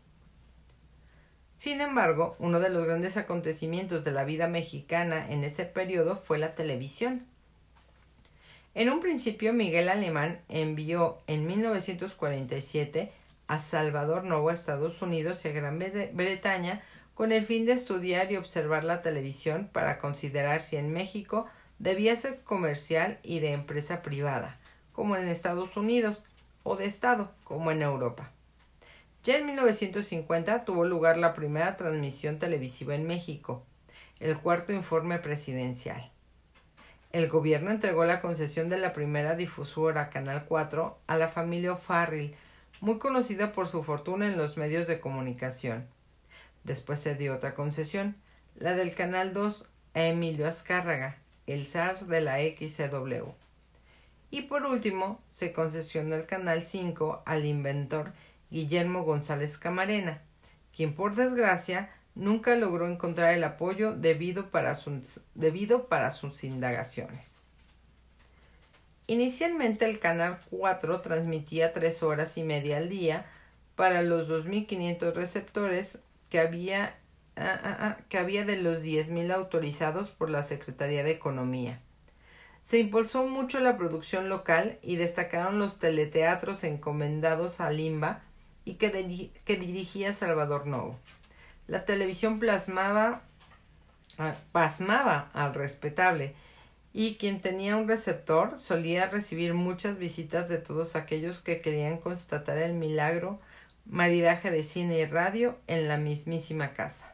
Sin 1.57 1.81
embargo, 1.81 2.37
uno 2.39 2.61
de 2.61 2.69
los 2.69 2.85
grandes 2.85 3.17
acontecimientos 3.17 4.05
de 4.05 4.11
la 4.11 4.23
vida 4.23 4.47
mexicana 4.47 5.29
en 5.29 5.43
ese 5.43 5.65
periodo 5.65 6.15
fue 6.15 6.39
la 6.39 6.55
televisión. 6.55 7.25
En 8.75 8.89
un 8.89 9.01
principio, 9.01 9.51
Miguel 9.51 9.89
Alemán 9.89 10.39
envió 10.47 11.19
en 11.27 11.45
1947 11.47 13.11
a 13.47 13.57
Salvador 13.57 14.23
Novo 14.23 14.47
a 14.47 14.53
Estados 14.53 15.01
Unidos 15.01 15.43
y 15.43 15.49
a 15.49 15.51
Gran 15.51 15.77
Bretaña 15.77 16.81
con 17.21 17.31
el 17.31 17.43
fin 17.43 17.67
de 17.67 17.73
estudiar 17.73 18.31
y 18.31 18.37
observar 18.37 18.83
la 18.83 19.03
televisión 19.03 19.69
para 19.71 19.99
considerar 19.99 20.59
si 20.59 20.77
en 20.77 20.91
México 20.91 21.45
debía 21.77 22.15
ser 22.15 22.39
comercial 22.39 23.19
y 23.21 23.41
de 23.41 23.51
empresa 23.51 24.01
privada, 24.01 24.59
como 24.91 25.15
en 25.15 25.27
Estados 25.27 25.77
Unidos, 25.77 26.23
o 26.63 26.77
de 26.77 26.85
Estado, 26.85 27.31
como 27.43 27.69
en 27.69 27.83
Europa. 27.83 28.31
Ya 29.23 29.37
en 29.37 29.45
1950 29.45 30.65
tuvo 30.65 30.83
lugar 30.83 31.17
la 31.17 31.35
primera 31.35 31.77
transmisión 31.77 32.39
televisiva 32.39 32.95
en 32.95 33.05
México, 33.05 33.61
el 34.19 34.39
cuarto 34.39 34.73
informe 34.73 35.19
presidencial. 35.19 36.09
El 37.11 37.27
gobierno 37.27 37.69
entregó 37.69 38.03
la 38.03 38.19
concesión 38.19 38.67
de 38.67 38.79
la 38.79 38.93
primera 38.93 39.35
difusora 39.35 40.09
Canal 40.09 40.45
4 40.47 40.97
a 41.05 41.17
la 41.17 41.27
familia 41.27 41.73
O'Farrill, 41.73 42.35
muy 42.79 42.97
conocida 42.97 43.51
por 43.51 43.67
su 43.67 43.83
fortuna 43.83 44.25
en 44.25 44.37
los 44.37 44.57
medios 44.57 44.87
de 44.87 44.99
comunicación. 44.99 45.87
Después 46.63 46.99
se 46.99 47.15
dio 47.15 47.35
otra 47.35 47.55
concesión, 47.55 48.15
la 48.55 48.73
del 48.73 48.93
Canal 48.93 49.33
2 49.33 49.69
a 49.93 50.03
Emilio 50.03 50.47
Azcárraga, 50.47 51.17
el 51.47 51.65
zar 51.65 52.05
de 52.05 52.21
la 52.21 52.37
XCW. 52.39 53.31
Y 54.29 54.43
por 54.43 54.65
último, 54.65 55.21
se 55.29 55.51
concesionó 55.51 56.15
el 56.15 56.25
Canal 56.25 56.61
5 56.61 57.23
al 57.25 57.45
inventor 57.45 58.13
Guillermo 58.49 59.03
González 59.03 59.57
Camarena, 59.57 60.21
quien 60.75 60.93
por 60.93 61.15
desgracia 61.15 61.89
nunca 62.15 62.55
logró 62.55 62.87
encontrar 62.87 63.33
el 63.33 63.43
apoyo 63.43 63.93
debido 63.93 64.49
para 64.49 64.75
sus, 64.75 65.19
debido 65.35 65.87
para 65.87 66.11
sus 66.11 66.43
indagaciones. 66.43 67.41
Inicialmente 69.07 69.85
el 69.85 69.99
Canal 69.99 70.39
4 70.49 71.01
transmitía 71.01 71.73
tres 71.73 72.01
horas 72.03 72.37
y 72.37 72.43
media 72.43 72.77
al 72.77 72.87
día 72.87 73.25
para 73.75 74.03
los 74.03 74.29
2.500 74.29 75.13
receptores 75.13 75.97
que 76.31 76.39
había, 76.39 76.95
ah, 77.35 77.59
ah, 77.63 77.77
ah, 77.79 77.97
que 78.09 78.17
había 78.17 78.45
de 78.45 78.55
los 78.55 78.81
10.000 78.83 79.31
autorizados 79.31 80.09
por 80.09 80.29
la 80.29 80.41
Secretaría 80.41 81.03
de 81.03 81.11
Economía. 81.11 81.79
Se 82.63 82.79
impulsó 82.79 83.27
mucho 83.27 83.59
la 83.59 83.77
producción 83.77 84.29
local 84.29 84.79
y 84.81 84.95
destacaron 84.95 85.59
los 85.59 85.77
teleteatros 85.77 86.63
encomendados 86.63 87.59
a 87.59 87.69
Limba 87.69 88.23
y 88.63 88.75
que, 88.75 88.89
dirigía 89.57 90.13
Salvador 90.13 90.67
Novo. 90.67 90.97
La 91.67 91.83
televisión 91.83 92.39
plasmaba, 92.39 93.23
pasmaba 94.53 95.29
al 95.33 95.53
respetable 95.53 96.33
y 96.93 97.15
quien 97.15 97.41
tenía 97.41 97.75
un 97.75 97.89
receptor 97.89 98.57
solía 98.57 99.09
recibir 99.09 99.53
muchas 99.53 99.97
visitas 99.97 100.47
de 100.47 100.59
todos 100.59 100.95
aquellos 100.95 101.41
que 101.41 101.59
querían 101.59 101.97
constatar 101.97 102.57
el 102.57 102.73
milagro 102.73 103.39
maridaje 103.91 104.51
de 104.51 104.63
cine 104.63 104.99
y 104.99 105.05
radio 105.05 105.59
en 105.67 105.89
la 105.89 105.97
mismísima 105.97 106.71
casa. 106.71 107.13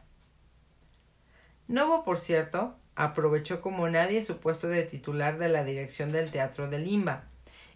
Novo, 1.66 2.04
por 2.04 2.18
cierto, 2.18 2.78
aprovechó 2.94 3.60
como 3.60 3.88
nadie 3.88 4.22
su 4.22 4.38
puesto 4.38 4.68
de 4.68 4.84
titular 4.84 5.38
de 5.38 5.48
la 5.48 5.64
dirección 5.64 6.12
del 6.12 6.30
Teatro 6.30 6.68
de 6.68 6.78
Limba 6.78 7.24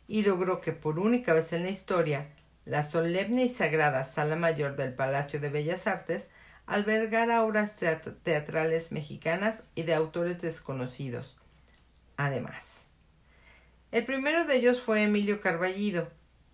y 0.07 0.23
logró 0.23 0.61
que 0.61 0.71
por 0.71 1.01
única 1.01 1.35
vez 1.35 1.53
en 1.53 1.65
la 1.65 1.71
historia 1.71 2.29
la 2.65 2.85
solemne 2.85 3.45
y 3.45 3.49
sagrada 3.49 4.05
Sala 4.05 4.37
Mayor 4.37 4.77
del 4.77 4.95
Palacio 4.95 5.41
de 5.41 5.49
Bellas 5.49 5.89
Artes 5.89 6.29
albergara 6.67 7.43
obras 7.43 7.73
teatrales 8.23 8.93
mexicanas 8.93 9.65
y 9.75 9.83
de 9.83 9.95
autores 9.95 10.41
desconocidos. 10.41 11.39
Además, 12.17 12.69
el 13.91 14.07
primero 14.07 14.45
de 14.45 14.57
ellos 14.57 14.81
fue 14.81 15.03
Emilio 15.03 15.41
Carballido, 15.41 16.09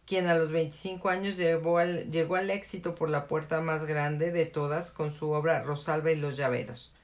quien 0.08 0.26
a 0.26 0.34
los 0.34 0.50
25 0.50 1.10
años 1.10 1.36
llegó 1.36 1.76
al, 1.76 2.50
éxito 2.50 2.94
por 2.94 3.10
la 3.10 3.28
puerta 3.28 3.60
más 3.60 3.84
grande 3.84 4.32
de 4.32 4.46
todas 4.46 4.90
con 4.90 5.12
su 5.12 5.32
obra 5.32 5.62
Rosalba 5.62 6.10
y 6.10 6.16
los 6.16 6.38
llaveros. 6.38 6.94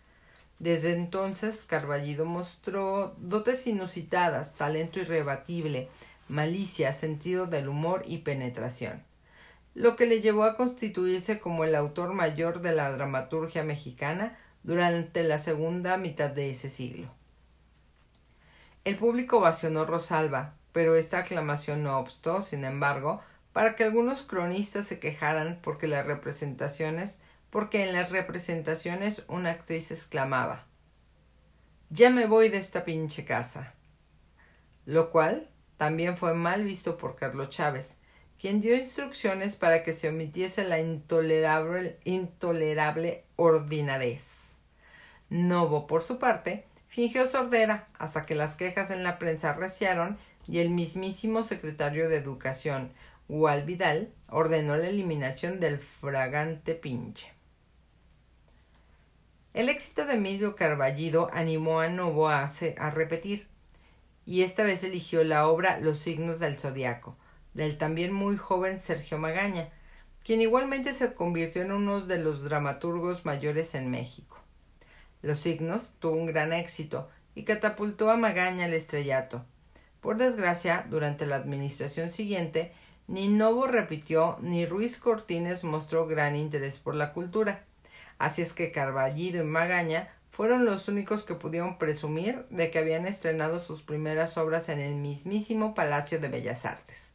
Desde 0.59 0.95
entonces 0.95 1.65
Carballido 1.65 2.25
mostró 2.25 3.15
dotes 3.19 3.67
inusitadas, 3.67 4.55
talento 4.55 5.01
irrebatible, 5.01 5.91
malicia, 6.29 6.95
sentido 6.95 7.47
del 7.47 7.69
humor 7.69 8.05
y 8.07 8.19
penetración, 8.19 9.03
lo 9.75 9.97
que 9.97 10.07
le 10.07 10.23
llevó 10.23 10.45
a 10.45 10.57
constituirse 10.57 11.39
como 11.39 11.65
el 11.65 11.75
autor 11.75 12.15
mayor 12.15 12.63
de 12.63 12.73
la 12.73 12.91
dramaturgia 12.91 13.65
mexicana 13.65 14.39
durante 14.63 15.25
la 15.25 15.37
segunda 15.37 15.99
mitad 15.99 16.31
de 16.31 16.49
ese 16.49 16.71
siglo. 16.71 17.09
El 18.85 18.97
público 18.97 19.39
ovacionó 19.39 19.85
Rosalba, 19.85 20.55
pero 20.75 20.97
esta 20.97 21.19
aclamación 21.19 21.85
no 21.85 21.99
obstó, 22.01 22.43
sin 22.43 22.65
embargo, 22.65 23.21
para 23.53 23.77
que 23.77 23.85
algunos 23.85 24.23
cronistas 24.23 24.85
se 24.85 24.99
quejaran 24.99 25.61
porque 25.63 25.87
las 25.87 26.05
representaciones, 26.05 27.21
porque 27.49 27.85
en 27.85 27.93
las 27.93 28.11
representaciones 28.11 29.23
una 29.29 29.53
actriz 29.53 29.93
exclamaba 29.93 30.67
Ya 31.91 32.11
me 32.11 32.27
voy 32.27 32.49
de 32.49 32.59
esta 32.59 32.85
pinche 32.85 33.25
casa. 33.25 33.73
Lo 34.85 35.13
cual 35.13 35.49
también 35.77 36.17
fue 36.17 36.35
mal 36.35 36.65
visto 36.65 36.99
por 36.99 37.15
Carlos 37.15 37.51
Chávez, 37.51 37.95
quien 38.37 38.61
dio 38.61 38.75
instrucciones 38.75 39.55
para 39.55 39.85
que 39.85 39.93
se 39.93 40.09
omitiese 40.09 40.65
la 40.65 40.81
intolerable, 40.81 42.01
intolerable 42.03 43.27
ordinadez. 43.37 44.25
Novo, 45.29 45.87
por 45.87 46.03
su 46.03 46.19
parte, 46.19 46.67
fingió 46.89 47.29
sordera 47.29 47.87
hasta 47.97 48.23
que 48.27 48.35
las 48.35 48.57
quejas 48.57 48.91
en 48.91 49.05
la 49.05 49.21
prensa 49.21 49.51
arreciaron 49.51 50.19
y 50.47 50.59
el 50.59 50.71
mismísimo 50.71 51.43
secretario 51.43 52.09
de 52.09 52.17
Educación, 52.17 52.93
Gual 53.29 53.65
Vidal, 53.65 54.13
ordenó 54.29 54.77
la 54.77 54.89
eliminación 54.89 55.61
del 55.61 55.79
fragante 55.79 56.75
pinche. 56.75 57.33
El 59.55 59.69
éxito 59.69 60.05
de 60.05 60.15
Emilio 60.15 60.57
Carballido 60.57 61.31
animó 61.33 61.81
a 61.81 61.89
Novo 61.89 62.29
a, 62.29 62.51
a 62.79 62.91
repetir, 62.91 63.47
y 64.27 64.43
esta 64.43 64.63
vez 64.65 64.83
eligió 64.83 65.23
la 65.23 65.47
obra 65.49 65.79
Los 65.79 65.99
signos 65.99 66.39
del 66.39 66.59
zodiaco, 66.59 67.17
del 67.53 67.79
también 67.79 68.13
muy 68.13 68.37
joven 68.37 68.81
Sergio 68.81 69.19
Magaña, 69.19 69.69
quien 70.25 70.41
igualmente 70.41 70.93
se 70.93 71.13
convirtió 71.13 71.63
en 71.63 71.73
uno 71.73 72.01
de 72.01 72.19
los 72.19 72.43
dramaturgos 72.43 73.25
mayores 73.25 73.75
en 73.75 73.91
México. 73.91 74.41
Los 75.23 75.39
signos 75.39 75.95
tuvo 76.01 76.17
un 76.17 76.27
gran 76.27 76.53
éxito 76.53 77.09
y 77.35 77.45
catapultó 77.45 78.11
a 78.11 78.17
Magaña 78.17 78.65
al 78.65 78.75
estrellato. 78.75 79.45
Por 80.05 80.19
desgracia, 80.19 80.85
durante 80.91 81.25
la 81.25 81.37
administración 81.37 82.11
siguiente, 82.11 82.73
ni 83.09 83.27
Novo 83.27 83.67
repitió 83.67 84.37
ni 84.43 84.67
Ruiz 84.67 84.99
Cortines 84.99 85.65
mostró 85.65 86.07
gran 86.07 86.37
interés 86.37 86.77
por 86.77 86.95
la 86.95 87.15
cultura. 87.15 87.65
Así 88.19 88.43
es 88.43 88.53
que 88.53 88.71
Carballido 88.71 89.43
y 89.43 89.47
Magaña 89.47 90.11
fueron 90.31 90.67
los 90.67 90.89
únicos 90.89 91.23
que 91.23 91.37
pudieron 91.37 91.79
presumir 91.79 92.45
de 92.51 92.71
que 92.71 92.81
habían 92.81 93.07
estrenado 93.07 93.59
sus 93.59 93.81
primeras 93.81 94.37
obras 94.37 94.69
en 94.69 94.79
el 94.79 94.95
mismísimo 94.95 95.75
Palacio 95.75 96.21
de 96.21 96.29
Bellas 96.29 96.67
Artes. 96.67 97.09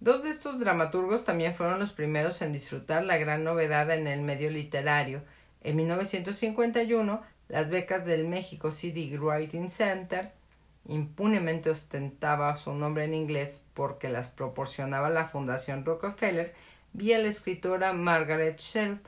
Dos 0.00 0.24
de 0.24 0.30
estos 0.30 0.58
dramaturgos 0.58 1.24
también 1.24 1.54
fueron 1.54 1.78
los 1.78 1.92
primeros 1.92 2.42
en 2.42 2.52
disfrutar 2.52 3.04
la 3.04 3.18
gran 3.18 3.44
novedad 3.44 3.88
en 3.92 4.08
el 4.08 4.22
medio 4.22 4.50
literario. 4.50 5.22
En 5.60 5.76
1951, 5.76 7.22
las 7.46 7.70
becas 7.70 8.04
del 8.04 8.26
México 8.26 8.72
City 8.72 9.16
Writing 9.16 9.70
Center 9.70 10.41
impunemente 10.86 11.70
ostentaba 11.70 12.56
su 12.56 12.72
nombre 12.74 13.04
en 13.04 13.14
inglés 13.14 13.64
porque 13.74 14.08
las 14.08 14.28
proporcionaba 14.28 15.10
la 15.10 15.26
Fundación 15.26 15.84
Rockefeller 15.84 16.54
vía 16.92 17.18
la 17.18 17.28
escritora 17.28 17.92
Margaret 17.92 18.58
Sheld. 18.58 19.00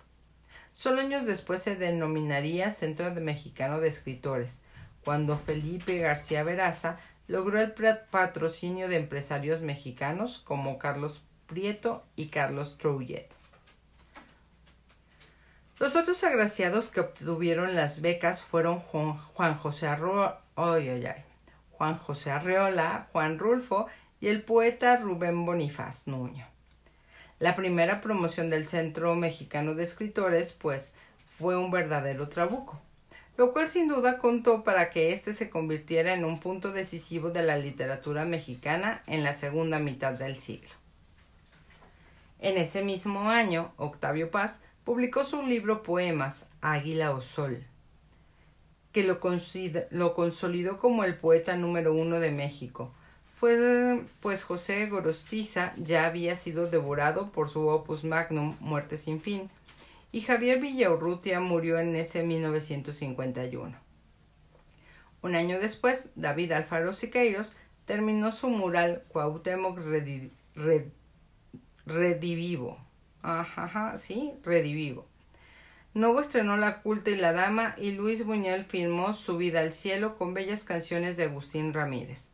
Solo 0.72 1.00
años 1.00 1.26
después 1.26 1.62
se 1.62 1.76
denominaría 1.76 2.70
Centro 2.70 3.12
Mexicano 3.14 3.80
de 3.80 3.88
Escritores, 3.88 4.60
cuando 5.04 5.38
Felipe 5.38 5.98
García 5.98 6.42
Veraza 6.42 6.98
logró 7.26 7.60
el 7.60 7.72
patrocinio 7.72 8.88
de 8.88 8.96
empresarios 8.96 9.60
mexicanos 9.60 10.38
como 10.44 10.78
Carlos 10.78 11.22
Prieto 11.46 12.04
y 12.16 12.28
Carlos 12.28 12.78
Trouillet. 12.78 13.28
Los 15.78 15.96
otros 15.96 16.22
agraciados 16.22 16.88
que 16.88 17.00
obtuvieron 17.00 17.74
las 17.74 18.00
becas 18.00 18.42
fueron 18.42 18.78
Juan, 18.78 19.58
José 19.58 19.88
Arrola, 19.88 20.40
Juan 21.76 21.96
José 21.96 22.30
Arreola, 22.30 23.08
Juan 23.12 23.38
Rulfo 23.38 23.86
y 24.20 24.28
el 24.28 24.42
poeta 24.42 24.96
Rubén 24.96 25.44
Bonifaz 25.44 26.06
Nuño. 26.06 26.46
La 27.38 27.54
primera 27.54 28.00
promoción 28.00 28.50
del 28.50 28.66
Centro 28.66 29.14
Mexicano 29.14 29.74
de 29.74 29.84
Escritores, 29.84 30.52
pues, 30.52 30.94
fue 31.36 31.56
un 31.56 31.70
verdadero 31.70 32.28
trabuco 32.28 32.80
lo 33.36 33.52
cual 33.52 33.68
sin 33.68 33.88
duda 33.88 34.18
contó 34.18 34.62
para 34.62 34.90
que 34.90 35.12
éste 35.12 35.34
se 35.34 35.50
convirtiera 35.50 36.14
en 36.14 36.24
un 36.24 36.38
punto 36.38 36.72
decisivo 36.72 37.30
de 37.30 37.42
la 37.42 37.58
literatura 37.58 38.24
mexicana 38.24 39.02
en 39.06 39.24
la 39.24 39.34
segunda 39.34 39.78
mitad 39.78 40.12
del 40.12 40.36
siglo. 40.36 40.70
En 42.38 42.56
ese 42.56 42.82
mismo 42.82 43.30
año, 43.30 43.72
Octavio 43.76 44.30
Paz 44.30 44.60
publicó 44.84 45.24
su 45.24 45.42
libro 45.42 45.82
Poemas, 45.82 46.46
Águila 46.60 47.12
o 47.12 47.22
Sol, 47.22 47.64
que 48.94 49.02
lo, 49.02 49.18
lo 49.90 50.14
consolidó 50.14 50.78
como 50.78 51.02
el 51.02 51.16
poeta 51.16 51.56
número 51.56 51.92
uno 51.92 52.20
de 52.20 52.30
México. 52.30 52.94
Fue 53.34 54.00
pues 54.20 54.44
José 54.44 54.86
Gorostiza 54.86 55.74
ya 55.76 56.06
había 56.06 56.36
sido 56.36 56.70
devorado 56.70 57.32
por 57.32 57.48
su 57.48 57.66
opus 57.66 58.04
magnum 58.04 58.54
Muerte 58.60 58.96
sin 58.96 59.20
fin, 59.20 59.50
y 60.12 60.20
Javier 60.20 60.60
Villaurrutia 60.60 61.40
murió 61.40 61.80
en 61.80 61.96
ese 61.96 62.22
1951. 62.22 63.76
Un 65.22 65.34
año 65.34 65.58
después, 65.58 66.10
David 66.14 66.52
Alfaro 66.52 66.92
Siqueiros 66.92 67.52
terminó 67.86 68.30
su 68.30 68.48
mural 68.48 69.02
Cuauhtémoc 69.08 69.76
Redivivo. 71.84 72.78
Ajá, 73.22 73.98
sí, 73.98 74.34
Redivivo. 74.44 75.08
Novo 75.94 76.18
estrenó 76.18 76.56
La 76.56 76.82
culta 76.82 77.12
y 77.12 77.14
la 77.14 77.32
dama 77.32 77.76
y 77.78 77.92
Luis 77.92 78.26
Buñuel 78.26 78.64
filmó 78.64 79.12
Su 79.12 79.36
vida 79.36 79.60
al 79.60 79.70
cielo 79.70 80.18
con 80.18 80.34
bellas 80.34 80.64
canciones 80.64 81.16
de 81.16 81.22
Agustín 81.22 81.72
Ramírez. 81.72 82.30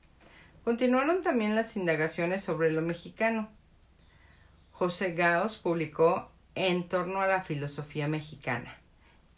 Continuaron 0.64 1.20
también 1.20 1.55
las 1.55 1.77
indagaciones 1.77 2.42
sobre 2.42 2.73
lo 2.73 2.81
mexicano. 2.81 3.51
José 4.70 5.12
Gaos 5.12 5.59
publicó 5.59 6.31
en 6.55 6.88
torno 6.88 7.20
a 7.20 7.27
la 7.27 7.42
filosofía 7.42 8.09
mexicana 8.09 8.79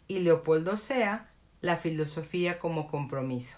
y 0.07 0.19
Leopoldo 0.19 0.77
Sea 0.77 1.29
la 1.59 1.75
filosofía 1.75 2.59
como 2.59 2.87
compromiso. 2.87 3.57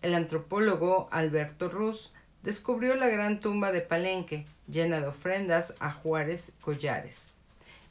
El 0.00 0.14
antropólogo 0.14 1.10
Alberto 1.12 1.68
Ruz 1.68 2.14
descubrió 2.42 2.94
la 2.94 3.08
gran 3.08 3.40
tumba 3.40 3.72
de 3.72 3.82
Palenque 3.82 4.46
llena 4.68 5.02
de 5.02 5.08
ofrendas 5.08 5.74
a 5.80 5.92
Juárez 5.92 6.52
Collares 6.62 7.26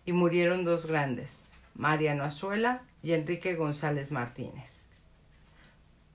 y 0.08 0.14
murieron 0.14 0.66
dos 0.66 0.88
grandes, 0.88 1.44
Mariano 1.80 2.26
Azuela 2.26 2.82
y 3.02 3.14
Enrique 3.14 3.56
González 3.56 4.12
Martínez. 4.12 4.82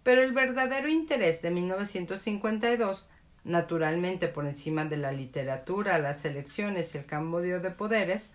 Pero 0.03 0.23
el 0.23 0.33
verdadero 0.33 0.91
interés 0.91 1.41
de 1.41 1.51
1952, 1.51 3.09
naturalmente 3.45 4.29
por 4.29 4.45
encima 4.45 4.85
de 4.85 4.99
la 4.99 5.11
literatura, 5.11 5.99
las 5.99 6.27
elecciones 6.27 6.95
y 6.95 6.99
el 6.99 7.07
cambio 7.07 7.61
de 7.61 7.71
poderes, 7.71 8.29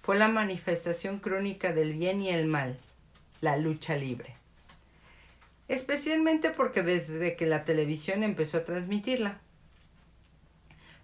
fue 0.00 0.16
la 0.16 0.28
manifestación 0.28 1.18
crónica 1.18 1.72
del 1.72 1.92
bien 1.92 2.20
y 2.20 2.28
el 2.28 2.46
mal, 2.46 2.78
la 3.40 3.56
lucha 3.56 3.96
libre. 3.96 4.36
Especialmente 5.66 6.50
porque 6.50 6.82
desde 6.82 7.34
que 7.34 7.46
la 7.46 7.64
televisión 7.64 8.22
empezó 8.22 8.58
a 8.58 8.64
transmitirla. 8.64 9.40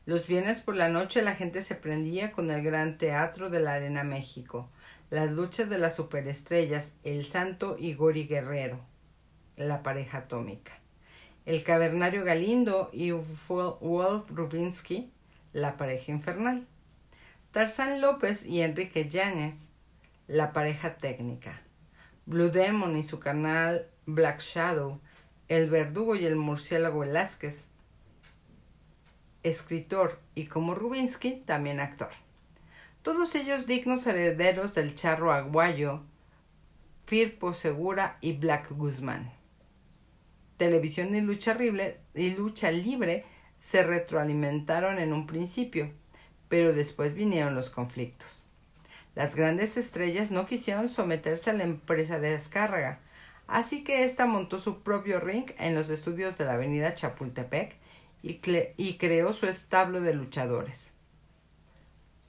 Los 0.06 0.28
viernes 0.28 0.60
por 0.60 0.76
la 0.76 0.88
noche 0.88 1.22
la 1.22 1.34
gente 1.34 1.60
se 1.60 1.74
prendía 1.74 2.30
con 2.30 2.52
el 2.52 2.62
gran 2.62 2.98
teatro 2.98 3.50
de 3.50 3.58
la 3.58 3.74
Arena 3.74 4.04
México, 4.04 4.68
las 5.12 5.32
luchas 5.32 5.68
de 5.68 5.76
las 5.76 5.94
superestrellas, 5.94 6.94
el 7.04 7.26
santo 7.26 7.76
y 7.78 7.92
Gori 7.92 8.24
Guerrero, 8.26 8.80
la 9.56 9.82
pareja 9.82 10.16
atómica, 10.16 10.72
el 11.44 11.62
cavernario 11.64 12.24
Galindo 12.24 12.88
y 12.94 13.10
Wolf 13.10 14.30
Rubinsky, 14.30 15.12
la 15.52 15.76
pareja 15.76 16.12
infernal. 16.12 16.66
Tarzán 17.50 18.00
López 18.00 18.46
y 18.46 18.62
Enrique 18.62 19.06
Llanes, 19.06 19.68
la 20.28 20.54
pareja 20.54 20.96
técnica. 20.96 21.60
Blue 22.24 22.48
Demon 22.48 22.96
y 22.96 23.02
su 23.02 23.20
canal 23.20 23.88
Black 24.06 24.40
Shadow, 24.40 24.98
El 25.48 25.68
Verdugo 25.68 26.16
y 26.16 26.24
el 26.24 26.36
Murciélago 26.36 27.00
Velázquez, 27.00 27.66
escritor 29.42 30.18
y 30.34 30.46
como 30.46 30.74
Rubinsky, 30.74 31.42
también 31.44 31.80
actor. 31.80 32.21
Todos 33.02 33.34
ellos 33.34 33.66
dignos 33.66 34.06
herederos 34.06 34.74
del 34.74 34.94
charro 34.94 35.32
aguayo, 35.32 36.02
Firpo 37.04 37.52
Segura 37.52 38.16
y 38.20 38.34
Black 38.34 38.70
Guzmán. 38.70 39.32
Televisión 40.56 41.12
y 41.16 41.20
lucha, 41.20 41.56
y 42.14 42.30
lucha 42.30 42.70
libre 42.70 43.24
se 43.58 43.82
retroalimentaron 43.82 45.00
en 45.00 45.12
un 45.12 45.26
principio, 45.26 45.90
pero 46.48 46.72
después 46.72 47.14
vinieron 47.14 47.56
los 47.56 47.70
conflictos. 47.70 48.46
Las 49.16 49.34
grandes 49.34 49.76
estrellas 49.76 50.30
no 50.30 50.46
quisieron 50.46 50.88
someterse 50.88 51.50
a 51.50 51.54
la 51.54 51.64
empresa 51.64 52.20
de 52.20 52.30
descarga, 52.30 53.00
así 53.48 53.82
que 53.82 54.04
ésta 54.04 54.26
montó 54.26 54.60
su 54.60 54.84
propio 54.84 55.18
ring 55.18 55.50
en 55.58 55.74
los 55.74 55.90
estudios 55.90 56.38
de 56.38 56.44
la 56.44 56.52
avenida 56.52 56.94
Chapultepec 56.94 57.78
y 58.22 58.94
creó 58.96 59.32
su 59.32 59.46
establo 59.46 60.00
de 60.02 60.14
luchadores. 60.14 60.91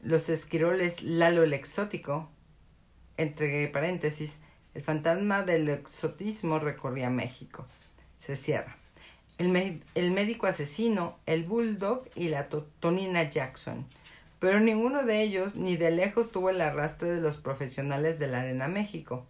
Los 0.03 0.29
esquiroles 0.29 1.01
Lalo 1.01 1.43
el 1.43 1.53
Exótico, 1.53 2.29
entre 3.17 3.67
paréntesis, 3.69 4.37
el 4.73 4.83
fantasma 4.83 5.43
del 5.43 5.69
exotismo 5.69 6.59
recorría 6.59 7.09
México. 7.09 7.65
Se 8.19 8.35
cierra. 8.35 8.77
El, 9.37 9.81
el 9.95 10.11
médico 10.11 10.45
asesino, 10.45 11.17
el 11.25 11.43
bulldog 11.43 12.03
y 12.15 12.29
la 12.29 12.47
Tonina 12.79 13.29
Jackson 13.29 13.85
pero 14.43 14.59
ninguno 14.59 15.03
de 15.03 15.21
ellos 15.21 15.55
ni 15.55 15.77
de 15.77 15.89
lejos 15.89 16.33
tuvo 16.33 16.49
el 16.49 16.59
arrastre 16.59 17.09
de 17.09 17.21
los 17.21 17.37
profesionales 17.37 18.19
de 18.19 18.27
la 18.27 18.41
Arena 18.41 18.67
México. 18.67 19.23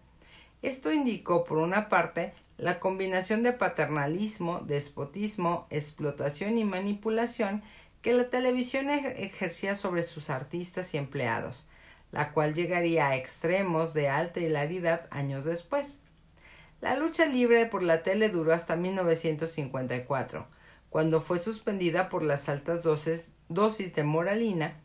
Esto 0.63 0.91
indicó, 0.91 1.43
por 1.43 1.59
una 1.59 1.87
parte, 1.87 2.33
la 2.57 2.79
combinación 2.79 3.43
de 3.43 3.53
paternalismo, 3.53 4.61
despotismo, 4.61 5.67
explotación 5.69 6.57
y 6.57 6.63
manipulación 6.63 7.61
que 8.03 8.13
la 8.13 8.29
televisión 8.29 8.91
ejercía 8.91 9.73
sobre 9.73 10.03
sus 10.03 10.29
artistas 10.29 10.93
y 10.93 10.97
empleados, 10.97 11.65
la 12.11 12.33
cual 12.33 12.53
llegaría 12.53 13.07
a 13.07 13.15
extremos 13.15 13.95
de 13.95 14.09
alta 14.09 14.39
hilaridad 14.39 15.07
años 15.09 15.45
después. 15.45 15.99
La 16.81 16.95
lucha 16.95 17.25
libre 17.25 17.65
por 17.65 17.81
la 17.81 18.03
tele 18.03 18.29
duró 18.29 18.53
hasta 18.53 18.75
1954, 18.75 20.45
cuando 20.89 21.21
fue 21.21 21.39
suspendida 21.39 22.09
por 22.09 22.21
las 22.21 22.49
altas 22.49 22.83
dosis, 22.83 23.29
dosis 23.47 23.95
de 23.95 24.03
moralina 24.03 24.79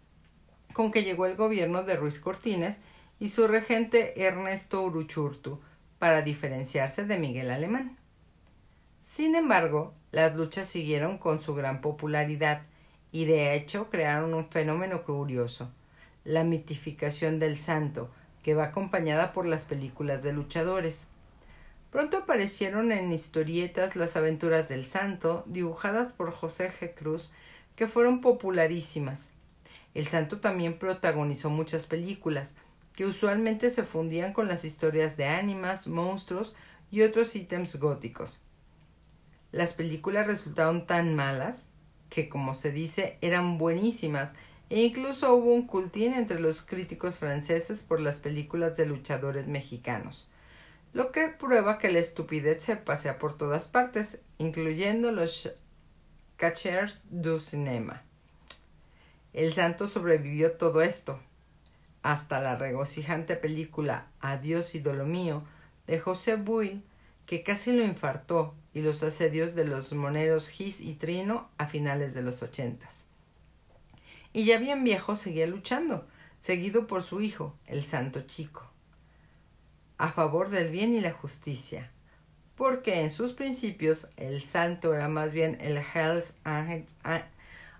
con 0.72 0.92
que 0.92 1.02
llegó 1.02 1.26
el 1.26 1.34
gobierno 1.34 1.82
de 1.82 1.96
Ruiz 1.96 2.20
Cortines 2.20 2.76
y 3.18 3.30
su 3.30 3.48
regente 3.48 4.24
Ernesto 4.24 4.80
Uruchurtu, 4.82 5.60
para 5.98 6.22
diferenciarse 6.22 7.04
de 7.04 7.18
Miguel 7.18 7.50
Alemán. 7.50 7.98
Sin 9.02 9.34
embargo, 9.34 9.92
las 10.12 10.36
luchas 10.36 10.68
siguieron 10.68 11.18
con 11.18 11.42
su 11.42 11.56
gran 11.56 11.80
popularidad 11.80 12.62
y 13.12 13.24
de 13.24 13.54
hecho 13.54 13.90
crearon 13.90 14.34
un 14.34 14.48
fenómeno 14.48 15.04
curioso, 15.04 15.70
la 16.24 16.44
mitificación 16.44 17.38
del 17.38 17.56
santo, 17.56 18.10
que 18.42 18.54
va 18.54 18.64
acompañada 18.64 19.32
por 19.32 19.46
las 19.46 19.64
películas 19.64 20.22
de 20.22 20.32
luchadores. 20.32 21.06
Pronto 21.90 22.18
aparecieron 22.18 22.92
en 22.92 23.12
historietas 23.12 23.96
las 23.96 24.16
aventuras 24.16 24.68
del 24.68 24.84
santo, 24.84 25.42
dibujadas 25.46 26.12
por 26.12 26.30
José 26.32 26.70
G. 26.70 26.94
Cruz, 26.94 27.32
que 27.76 27.86
fueron 27.86 28.20
popularísimas. 28.20 29.28
El 29.94 30.06
santo 30.06 30.40
también 30.40 30.78
protagonizó 30.78 31.48
muchas 31.48 31.86
películas, 31.86 32.54
que 32.94 33.06
usualmente 33.06 33.70
se 33.70 33.84
fundían 33.84 34.32
con 34.32 34.48
las 34.48 34.64
historias 34.64 35.16
de 35.16 35.26
ánimas, 35.26 35.86
monstruos 35.86 36.54
y 36.90 37.02
otros 37.02 37.34
ítems 37.36 37.76
góticos. 37.76 38.42
Las 39.50 39.72
películas 39.72 40.26
resultaron 40.26 40.86
tan 40.86 41.14
malas 41.14 41.68
que, 42.08 42.28
como 42.28 42.54
se 42.54 42.72
dice, 42.72 43.18
eran 43.20 43.58
buenísimas 43.58 44.34
e 44.70 44.82
incluso 44.82 45.34
hubo 45.34 45.52
un 45.52 45.66
cultín 45.66 46.14
entre 46.14 46.40
los 46.40 46.62
críticos 46.62 47.18
franceses 47.18 47.82
por 47.82 48.00
las 48.00 48.18
películas 48.18 48.76
de 48.76 48.86
luchadores 48.86 49.46
mexicanos, 49.46 50.28
lo 50.92 51.10
que 51.10 51.28
prueba 51.28 51.78
que 51.78 51.90
la 51.90 51.98
estupidez 51.98 52.62
se 52.62 52.76
pasea 52.76 53.18
por 53.18 53.36
todas 53.36 53.68
partes, 53.68 54.18
incluyendo 54.36 55.10
los 55.10 55.50
cachers 56.36 57.02
du 57.10 57.38
cinema. 57.38 58.02
El 59.32 59.52
santo 59.52 59.86
sobrevivió 59.86 60.52
todo 60.52 60.82
esto, 60.82 61.18
hasta 62.02 62.40
la 62.40 62.56
regocijante 62.56 63.36
película 63.36 64.06
Adiós 64.20 64.74
ídolo 64.74 65.04
mío 65.06 65.44
de 65.86 65.98
José 65.98 66.36
Buil, 66.36 66.84
que 67.26 67.42
casi 67.42 67.72
lo 67.72 67.84
infartó, 67.84 68.54
y 68.78 68.82
los 68.82 69.02
asedios 69.02 69.56
de 69.56 69.64
los 69.64 69.92
moneros 69.92 70.48
Gis 70.48 70.80
y 70.80 70.94
Trino 70.94 71.50
a 71.58 71.66
finales 71.66 72.14
de 72.14 72.22
los 72.22 72.42
ochentas. 72.44 73.06
Y 74.32 74.44
ya 74.44 74.58
bien 74.58 74.84
viejo 74.84 75.16
seguía 75.16 75.48
luchando, 75.48 76.06
seguido 76.38 76.86
por 76.86 77.02
su 77.02 77.20
hijo, 77.20 77.56
el 77.66 77.82
Santo 77.82 78.22
Chico, 78.22 78.70
a 79.96 80.12
favor 80.12 80.48
del 80.48 80.70
bien 80.70 80.94
y 80.94 81.00
la 81.00 81.12
justicia, 81.12 81.90
porque 82.54 83.02
en 83.02 83.10
sus 83.10 83.32
principios 83.32 84.08
el 84.16 84.40
santo 84.40 84.94
era 84.94 85.08
más 85.08 85.32
bien 85.32 85.58
el 85.60 85.78
Hells 85.78 86.34
Angel. 86.44 86.86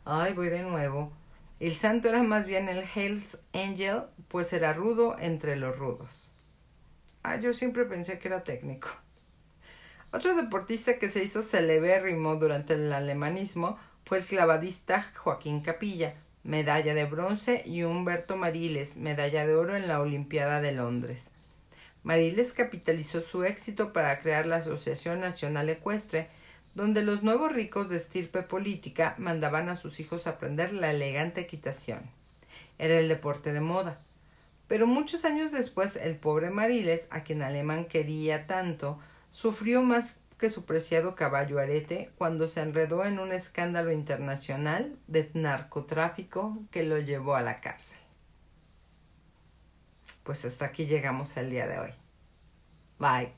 Ay, 0.05 0.33
voy 0.33 0.49
de 0.49 0.63
nuevo. 0.63 1.13
El 1.61 1.75
santo 1.75 2.09
era 2.09 2.25
más 2.25 2.45
bien 2.45 2.69
el 2.69 2.85
Hells 2.93 3.39
Angel, 3.53 4.03
pues 4.27 4.53
era 4.53 4.73
rudo 4.73 5.17
entre 5.21 5.55
los 5.55 5.79
rudos. 5.79 6.33
Ah, 7.23 7.37
yo 7.37 7.55
siempre 7.55 7.85
pensé 7.85 8.19
que 8.19 8.27
era 8.27 8.43
técnico. 8.43 8.89
Otro 10.11 10.35
deportista 10.35 10.99
que 10.99 11.11
se 11.11 11.23
hizo 11.23 11.43
celebérrimo 11.43 12.37
durante 12.37 12.75
el 12.75 12.91
alemanismo 12.93 13.79
fue 14.07 14.19
el 14.19 14.25
clavadista 14.25 15.03
Joaquín 15.15 15.61
Capilla, 15.61 16.15
medalla 16.45 16.95
de 16.95 17.05
bronce, 17.05 17.63
y 17.67 17.83
Humberto 17.83 18.39
Mariles, 18.39 18.97
medalla 18.97 19.47
de 19.47 19.55
oro 19.55 19.77
en 19.77 19.87
la 19.87 20.01
Olimpiada 20.01 20.63
de 20.63 20.73
Londres. 20.73 21.31
Mariles 22.05 22.55
capitalizó 22.55 23.21
su 23.21 23.45
éxito 23.45 23.93
para 23.93 24.19
crear 24.21 24.47
la 24.47 24.57
Asociación 24.57 25.21
Nacional 25.21 25.69
Ecuestre, 25.69 26.29
donde 26.75 27.03
los 27.03 27.23
nuevos 27.23 27.53
ricos 27.53 27.91
de 27.91 27.97
estirpe 27.97 28.41
política 28.43 29.15
mandaban 29.19 29.69
a 29.69 29.77
sus 29.77 30.01
hijos 30.01 30.27
aprender 30.27 30.73
la 30.73 30.91
elegante 30.91 31.43
equitación. 31.43 32.01
Era 32.79 32.99
el 32.99 33.09
deporte 33.09 33.53
de 33.53 33.61
moda. 33.61 34.01
Pero 34.69 34.87
muchos 34.87 35.27
años 35.27 35.53
después 35.53 35.97
el 35.97 36.17
pobre 36.17 36.49
Mariles, 36.49 37.07
a 37.11 37.25
quien 37.25 37.43
Alemán 37.43 37.85
quería 37.85 38.47
tanto, 38.47 38.99
sufrió 39.31 39.83
más 39.83 40.19
que 40.39 40.51
su 40.51 40.65
preciado 40.65 41.15
caballo 41.15 41.59
arete 41.59 42.13
cuando 42.17 42.47
se 42.47 42.61
enredó 42.61 43.05
en 43.05 43.19
un 43.19 43.33
escándalo 43.33 43.93
internacional 43.93 44.97
de 45.09 45.31
narcotráfico 45.35 46.59
que 46.71 46.85
lo 46.85 46.99
llevó 46.99 47.35
a 47.35 47.43
la 47.43 47.61
cárcel. 47.61 47.99
Pues 50.23 50.45
hasta 50.45 50.67
aquí 50.67 50.87
llegamos 50.87 51.37
el 51.37 51.51
día 51.51 51.67
de 51.67 51.79
hoy. 51.79 51.95
Bye. 52.99 53.38